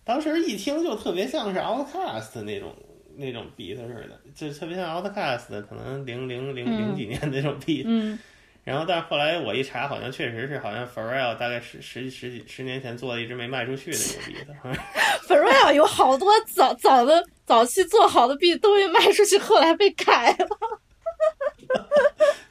[0.02, 2.74] 当时一听就特别像是 outcast 那种
[3.16, 4.20] 那种 beat 似的。
[4.36, 8.18] 就特别像 Outcast 的可能零零零零嗯几年那种 beat，、嗯，
[8.62, 20.46] 然后但是后来我一查，好像确实是好像 Pharrell 大概十十十几十年前做的一直没卖出去的一个 beat，Pharrell 有好多早早的早期做好的 B 都被卖出去，后来被改了。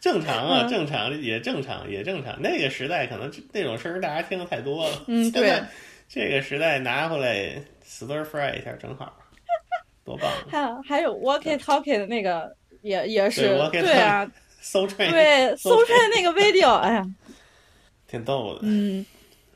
[0.01, 0.69] 正常啊，嗯。
[0.69, 2.41] 正常也正常也正常。
[2.41, 5.61] 那个时代可能那种声儿大家听的太多了，嗯对。
[6.07, 9.17] 这个时代拿回来 stir fry 一下正好，
[10.05, 10.31] 多棒！
[10.47, 13.41] 还有还有，Walking Talking 的那个也也是
[13.71, 14.25] 对啊，
[15.11, 17.05] 对， So Train 那个 video，哎呀，
[18.07, 18.59] 挺逗的。
[18.63, 19.05] 嗯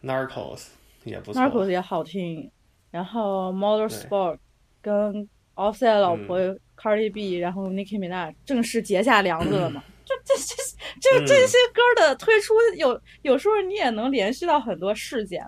[0.04, 0.66] ，Narcos
[1.04, 2.52] 也不错，Narcos 也好听。
[2.92, 4.40] 然后 Model Sport
[4.82, 6.40] 跟奥斯的老婆
[6.76, 9.84] Cardi B，然后 Nicki Minaj 正式结下梁子了嘛？
[10.04, 10.56] 就这这
[11.00, 15.46] 这这些歌的推出，有有时候你也能联系到很多事件。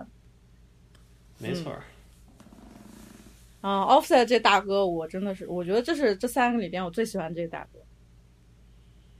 [1.38, 1.72] 没错。
[3.62, 7.78] 啊、o f f s e t 这大哥，我真的是，我觉得这是这三个里边我最喜欢这个大哥。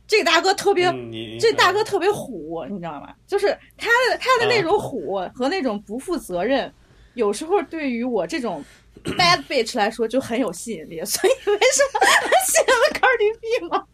[0.06, 3.14] 这个大哥特别，嗯这大哥特别虎，你知道吗？
[3.26, 3.46] 就是
[3.78, 6.70] 他的他的那种虎和那种不负责任，
[7.14, 8.62] 有时候对于我这种
[9.16, 11.02] bad bitch 来说就很有吸引力。
[11.04, 12.00] 所以为什么
[12.46, 13.86] 喜欢 Cardi B 嘛？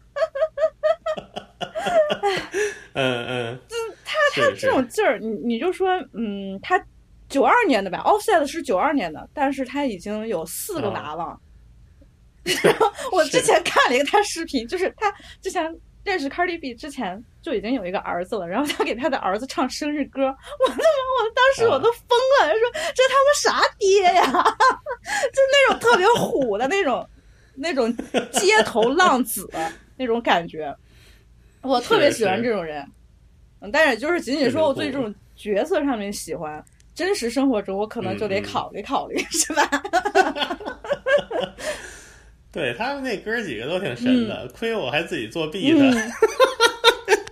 [2.93, 3.59] 嗯嗯，
[4.03, 6.83] 他他这种劲儿，你你就说，嗯，他
[7.29, 11.39] 九二年的吧，Offset 是九二年的，但是他已经有四个娃了。
[12.63, 15.73] 然后 我之前看了一个他视频，就是他之前
[16.03, 22.01] 认识 Cardi B 之前就已经有一个儿子了，然后他给他的儿子唱生日歌，我他妈我当时我都疯
[22.41, 24.23] 了，说这他妈啥爹呀？
[24.31, 27.07] 就那种特别虎的那种
[27.55, 27.95] 那种
[28.31, 29.47] 街头浪子
[29.97, 30.75] 那种感觉，
[31.61, 32.83] 我特别喜欢这种人。
[33.61, 36.63] 嗯，但是就是仅仅说我对这种角色上面喜欢，
[36.95, 39.69] 真实生活中我可能就得考虑考虑，是吧？
[42.51, 46.11] 对他们那哥几个都挺神的，亏我还自己作弊的，嗯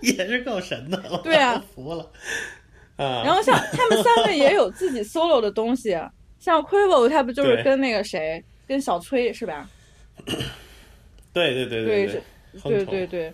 [0.02, 2.08] 也是够神的，了对啊服了。
[2.96, 5.98] 啊，然后像他们三个也有自己 solo 的东西，
[6.38, 9.68] 像 Quavo 他不就是跟那个谁，跟小崔是吧？
[11.32, 12.22] 对对对对对，
[12.62, 13.32] 对对对，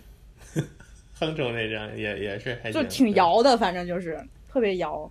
[1.13, 4.19] 哼虫那张也也是还就挺摇的，反正就是
[4.51, 5.09] 特别摇。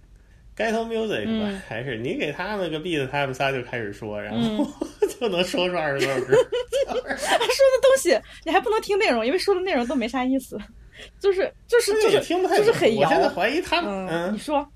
[0.56, 1.62] Ghetto Music 吧，嗯。
[1.68, 4.66] 还是你给他们个 beat，他们仨就开始说，然后、嗯。
[5.20, 6.34] 就能说出二十多首歌。
[6.86, 10.58] 说的东西你还不能听内容，因为说的内容都没啥意思，
[11.20, 13.08] 就是就是这就是听不太懂就是很摇。
[13.08, 14.34] 我现在怀疑他们，嗯，嗯。
[14.34, 14.66] 你，说。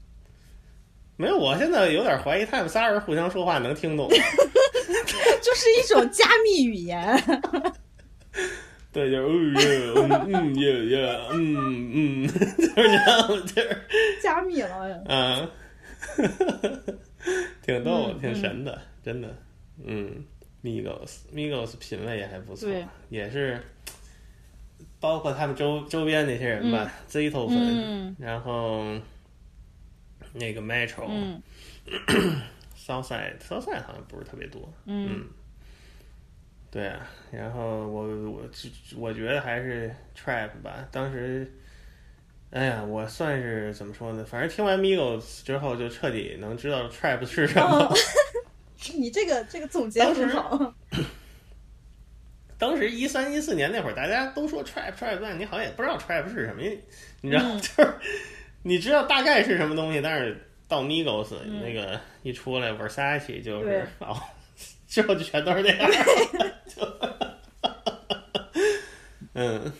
[1.17, 4.09] 没有，我现在有点怀疑他们仨人互相说话能听懂。
[4.09, 7.21] 就是一种加密语言。
[8.93, 13.83] 对，就是嗯嗯嗯耶耶嗯嗯，就是这样，就是。
[14.23, 15.49] 加密了，嗯，
[17.63, 19.37] 挺逗，嗯挺神的，真的，
[19.85, 20.25] 嗯
[20.63, 22.69] ，Migos Migos 品味也还不错，
[23.11, 23.61] 也是
[25.01, 28.85] 包括他们周周边那些人吧，Zito 粉，嗯然后
[30.35, 31.43] 那个 Metro、嗯
[32.77, 35.27] Southside Southside 好像不是特别多，嗯
[36.71, 38.43] 对啊，然后我我
[38.97, 40.87] 我觉得还是 trap 吧。
[40.93, 41.51] 当时，
[42.51, 44.25] 哎呀，我算是怎么说呢？
[44.25, 47.85] 反正听完 Migos 之后，就彻底能知道 trap 是什么。
[47.87, 47.95] 哦
[48.95, 50.73] 你这个这个总结很好。
[52.57, 56.63] 当时一三一四年那会儿，大家都说 trap trap，但你好像也不知道 trap 是什么，
[57.21, 57.95] 你知道，嗯就是
[58.63, 64.17] 你知道大概是什么东西，但是到 Migos、嗯那个一出来，Versace 就是哦，
[64.87, 65.91] 之后就全都是那样。
[66.67, 66.87] 就
[69.35, 69.73] 嗯，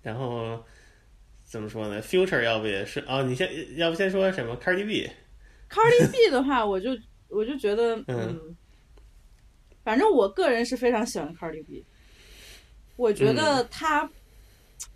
[0.00, 0.64] 然后
[1.52, 3.22] 怎么说呢？Future 要不也是哦？
[3.22, 6.96] 你先要不先说什么 Cardi B？Cardi B 的话，我就
[7.28, 8.56] 我就觉得，嗯嗯，
[9.84, 11.84] 反正我个人是非常喜欢 Cardi B。
[12.96, 14.08] 我觉嗯得她，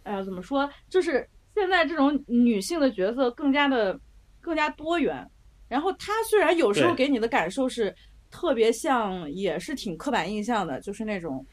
[0.05, 0.67] 哎呀，怎么说？
[0.89, 4.01] 就是现在这种女性的角色更加的
[4.41, 5.31] 更加多元。
[5.69, 7.95] 然后她虽然有时候给你的感受是
[8.31, 11.45] 特别像，也是挺刻板印象的，就是那种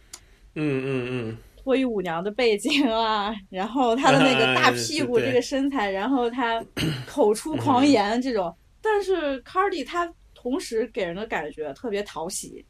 [0.55, 6.63] 嗯嗯嗯，脱衣舞娘的背景啊，然后她的那个大哎屁股这个身材，然后她
[7.07, 8.53] 口出狂言这种。
[8.81, 12.65] 但是 Cardi 她同时给人的感觉特别讨喜，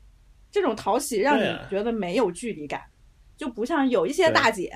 [0.51, 2.81] 这种讨喜让你觉得没有距离感，
[3.35, 4.71] 就不像有一些大姐，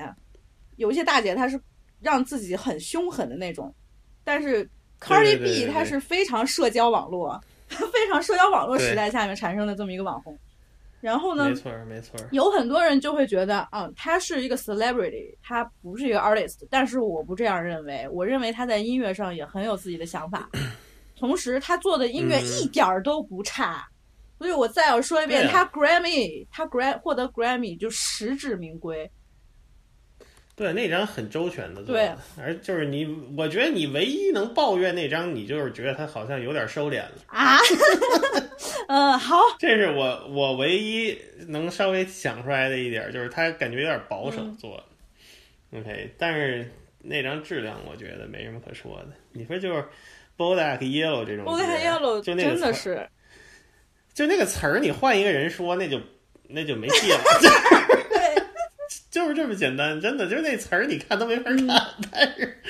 [0.76, 1.60] 有一些大姐她是
[2.00, 3.72] 让自己很凶狠的那种，
[4.24, 4.68] 但是
[5.00, 10.36] Cardi B 她是非常社交网络， 非常社交网络时代下面产生的这么一个网红。
[11.00, 12.18] 然后呢，没错没错。
[12.32, 20.48] 有很多人就会觉得，啊，他是一个 celebrity，他不是一个 artist，但是我不这样认为，我认为他在音乐上也很有自己的想法，
[21.16, 22.46] 同时他做的音乐嗯。
[22.60, 23.86] 一点儿都不差，
[24.38, 25.50] 所以我再要说一遍，啊。
[25.52, 29.08] 他 Grammy，他 Gram 获得 Grammy 就实至名归，
[30.58, 33.06] 对，那张很周全的做对，而就是你，
[33.36, 37.56] 我觉得你唯一能抱怨那张，你就是觉得他好像有点收敛了，啊，
[38.88, 45.78] 嗯， 好， 这是我我唯一能稍微想出来的一点，就是他感觉有点保守嗯做的。
[45.78, 46.68] OK，但是
[47.02, 49.08] 那张质量我觉得没什么可说的。
[49.32, 49.84] 你说就是
[50.36, 53.08] Bodak Yellow 这种歌 o l d Yellow 就那个真的是，
[54.12, 56.00] 就那个词儿，你换一个人说，那就
[56.48, 57.20] 那就没戏了。
[59.18, 61.66] 对，就是这么简单，真的就是那词儿，你看都没法看，
[62.12, 62.62] 但是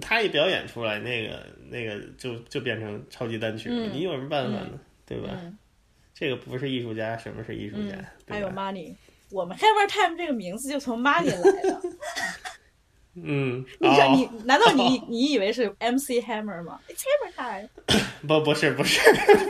[0.00, 4.78] 他一表演出来，那个那个就就变成超级单曲了，嗯你有什么办法呢？
[5.06, 5.30] 对吧？
[5.34, 5.56] 嗯
[6.12, 7.96] 这个不是艺术家，什么是艺术家？
[7.96, 8.94] 嗯，还有？Money，
[9.30, 11.80] 我们 Hammer Time 这个名字就从 Money 来的。
[13.16, 17.68] 嗯， 你这哦你难道你你以为是 MC Hammer 吗？It's Hammer Time。
[18.28, 19.00] 不不是不是，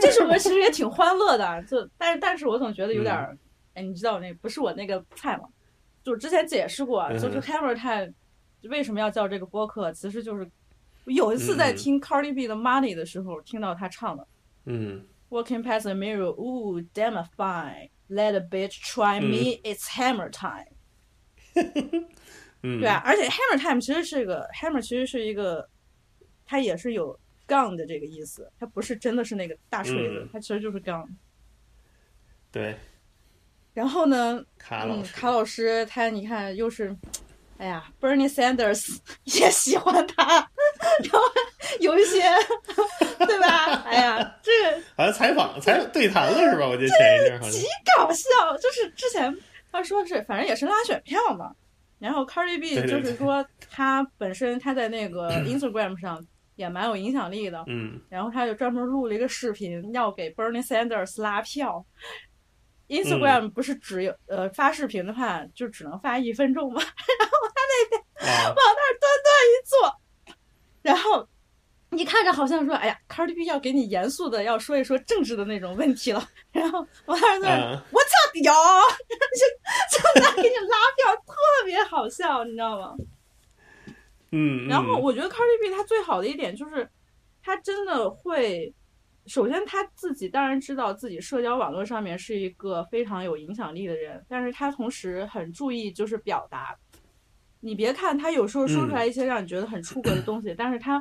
[0.01, 3.37] 这首歌其实也挺欢乐的，就但是但是我总觉得有点嗯儿，
[3.73, 5.43] 哎，你知道那不是我那个菜吗？
[6.03, 8.13] 就是之前解释过，嗯就是 Hammer Time
[8.69, 10.49] 为什么要叫这个播客，其实就是
[11.05, 14.27] 有一次在听 Cardi B 的 Money 的时候，听到他唱的
[14.65, 17.89] 嗯 Walking past the mirror, ooh, damn I fine.
[18.09, 20.67] Let a bitch try me, it's Hammer Time。
[22.63, 25.69] 嗯，对啊，而且 Hammer Time 其实是个 Hammer，其实是一个，
[26.45, 27.17] 它也是有
[27.47, 31.07] gun 的这个意思，它不是真的是那个大锤子，嗯它其实就是 gun。
[32.51, 32.75] 对，
[33.73, 36.95] 然后呢，嗯，卡老师，卡老师他你看又是，
[37.57, 40.25] 哎呀，Bernie Sanders 也喜欢他，
[41.03, 41.19] 然后
[41.79, 42.21] 有一些，
[43.25, 43.81] 对吧？
[43.85, 46.67] 哎呀，这个好像采访采对谈了是吧？
[46.67, 47.65] 我记得前一阵好像极
[47.97, 49.33] 搞笑，就是之前
[49.71, 51.55] 他说是反正也是拉选票嘛，
[51.97, 56.21] 然后 Cardi B 就是说他本身他在那个 Instagram 上
[56.57, 61.85] 也蛮有影响力的，嗯然后他就专门录了一个视频，要给 Bernie Sanders 拉票。
[62.91, 66.85] Instagram 不是只有、呃发视频的话，就只能发一分钟嘛， 啊。
[68.21, 70.35] 往那儿端端一坐，
[70.83, 71.27] 然后
[71.89, 78.53] 你看着好像说，哎呀，Cardi B 要给你严肃的要说一说政治的那种问题了，然后往那儿在那我操屌，
[79.89, 82.95] 就就在给你拉票，特别好笑，你知道吗？
[84.31, 85.01] 嗯，然后嗯。
[85.01, 86.87] 我觉得 Cardi B 他最好的一点就是，
[87.43, 88.73] 他真的会，
[89.31, 96.77] 首先他自己当然知道自己社交网络上面是一个非常有影响力的人，但是他同时很注意就是表达。
[97.61, 100.99] 你别看他有时候说出来一些让你觉得很出格的东西，但是他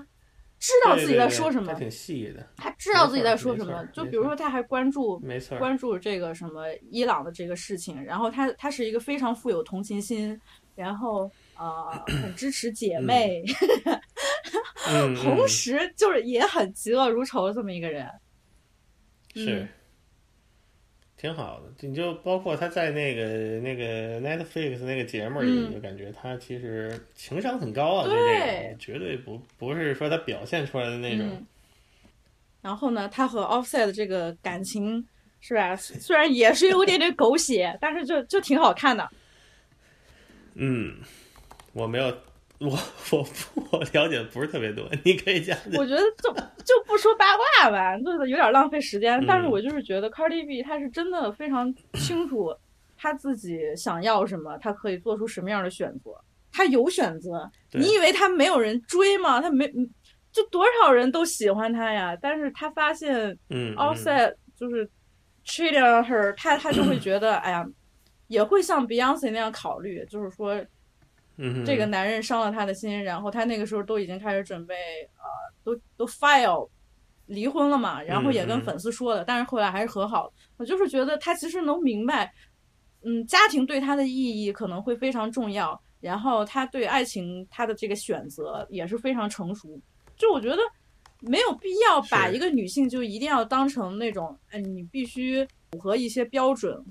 [0.61, 2.49] 知道自己在说什么，挺细的。
[2.57, 10.41] 他知道自己在说什么，就比如说他还关注，没错，关注这个什么伊朗的这个事情，然后他他是一个非常富有同情心，
[10.77, 11.29] 然后
[11.61, 13.45] 呃很支持 姐妹，
[15.23, 18.11] 同时就是也很嫉恶如仇的这么一个人，
[19.35, 19.69] 是。
[21.17, 31.47] 挺好的，你就包括他在那个那个 Netflix 那个节目里，就感觉他其实情商很高啊，对这个绝对不不是说他表现出来的那种。
[32.63, 35.07] 然后呢，他和 Offset 这个感情
[35.43, 35.77] 是吧？
[35.77, 39.07] 虽然也是有点点狗血，但是就就挺好看的。
[40.55, 40.97] 嗯，
[41.73, 42.13] 我没有。
[42.61, 42.69] 我
[43.13, 43.27] 我
[43.73, 45.57] 我了解的不是特别多， 你可以讲。
[45.79, 46.31] 我觉得就
[46.63, 49.19] 就不说八卦吧，就是有点浪费时间。
[49.27, 52.55] 但是我就是觉得 Cardi B 他是真的非常清楚
[52.99, 56.11] 他自己想要什么，他可以做出什么样的选择。
[56.53, 59.41] 他有选择，你以为他没有人追吗？
[59.41, 59.67] 他没，
[60.31, 62.15] 就多少人都喜欢他呀。
[62.21, 64.87] 但是他发现，嗯，Offset 就是
[65.47, 67.65] cheating on her，他他就会觉得，哎呀，
[68.27, 70.63] 也会像 Beyonce 那样考虑，就是说。
[71.65, 74.75] 这个男人伤了他的心，然后他那个时候都已经开始准备，
[75.17, 75.25] 呃，
[75.65, 76.69] 都都 file
[77.27, 80.33] 离婚了嘛，然后也跟粉丝说了，但是后来还是和好了。
[80.57, 82.33] 我就是觉得他其实能明白，
[83.03, 89.81] 嗯，家庭对他的意义可能会非常重要，然后他对爱情他的这个选择也是非常成熟。
[90.17, 90.59] 就我觉得
[91.21, 96.85] 没有必要把一个女性就一定要当成那种，哎，你必须符合一些标准。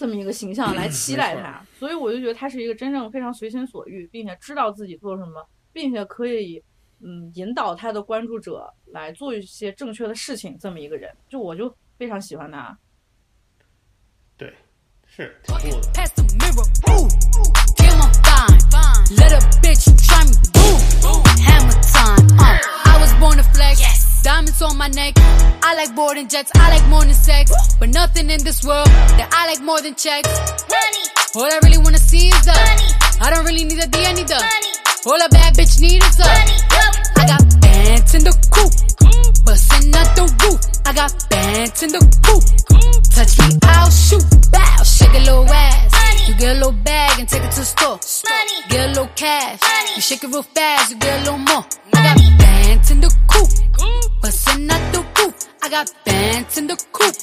[0.00, 6.64] 这么一个形象 来期待他，所以我就觉得他是一个真正非常随心所欲，并且知道自己做什么，并且可以
[7.00, 12.78] 嗯引导他的关注者来做一些正确的事情这么一个人，就我就非常喜欢他。
[14.38, 14.50] 对，
[15.06, 15.36] 是。
[24.22, 25.14] Diamonds on my neck.
[25.62, 26.50] I like boarding jets.
[26.54, 27.50] I like more than sex.
[27.78, 28.86] But nothing in this world
[29.16, 30.28] that I like more than checks.
[30.68, 31.04] Money.
[31.34, 32.90] All I really wanna see is the money.
[33.20, 34.72] I don't really need a D, I need the money.
[35.06, 36.58] All a bad bitch need is the money.
[37.16, 38.89] I got pants in the coop.
[39.44, 40.60] Bustin' out the roof.
[40.86, 42.42] I got bands in the coop.
[43.14, 44.24] Touch me, I'll shoot.
[44.52, 46.28] Bow, shake a little ass.
[46.28, 47.98] You get a little bag and take it to the store.
[48.68, 49.60] Get a little cash.
[49.96, 51.64] You shake it real fast, you get a little more.
[51.94, 53.48] I got bands in the coop.
[54.22, 55.34] Bustin' out the roof.
[55.62, 57.14] I got bands in the coop.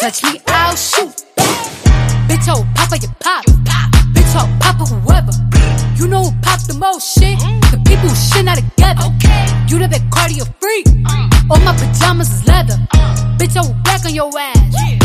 [0.00, 1.14] Touch me, I'll shoot.
[2.28, 3.44] Bitch, oh, Papa, you pop.
[4.14, 5.87] Bitch, oh, Papa, whoever.
[5.98, 7.38] You know who popped the most shit?
[7.72, 9.02] The people who shit not together.
[9.18, 9.46] Okay.
[9.66, 10.86] You the big cardio freak.
[11.04, 11.28] Uh.
[11.50, 12.78] All my pajamas is leather.
[12.94, 13.36] Uh.
[13.36, 14.56] Bitch, I will back on your ass.
[14.78, 14.98] Yeah.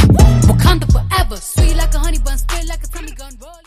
[0.45, 1.37] Wakanda forever.
[1.37, 3.33] Sweet like a honey bun, spit like a tummy gun.
[3.41, 3.57] Roll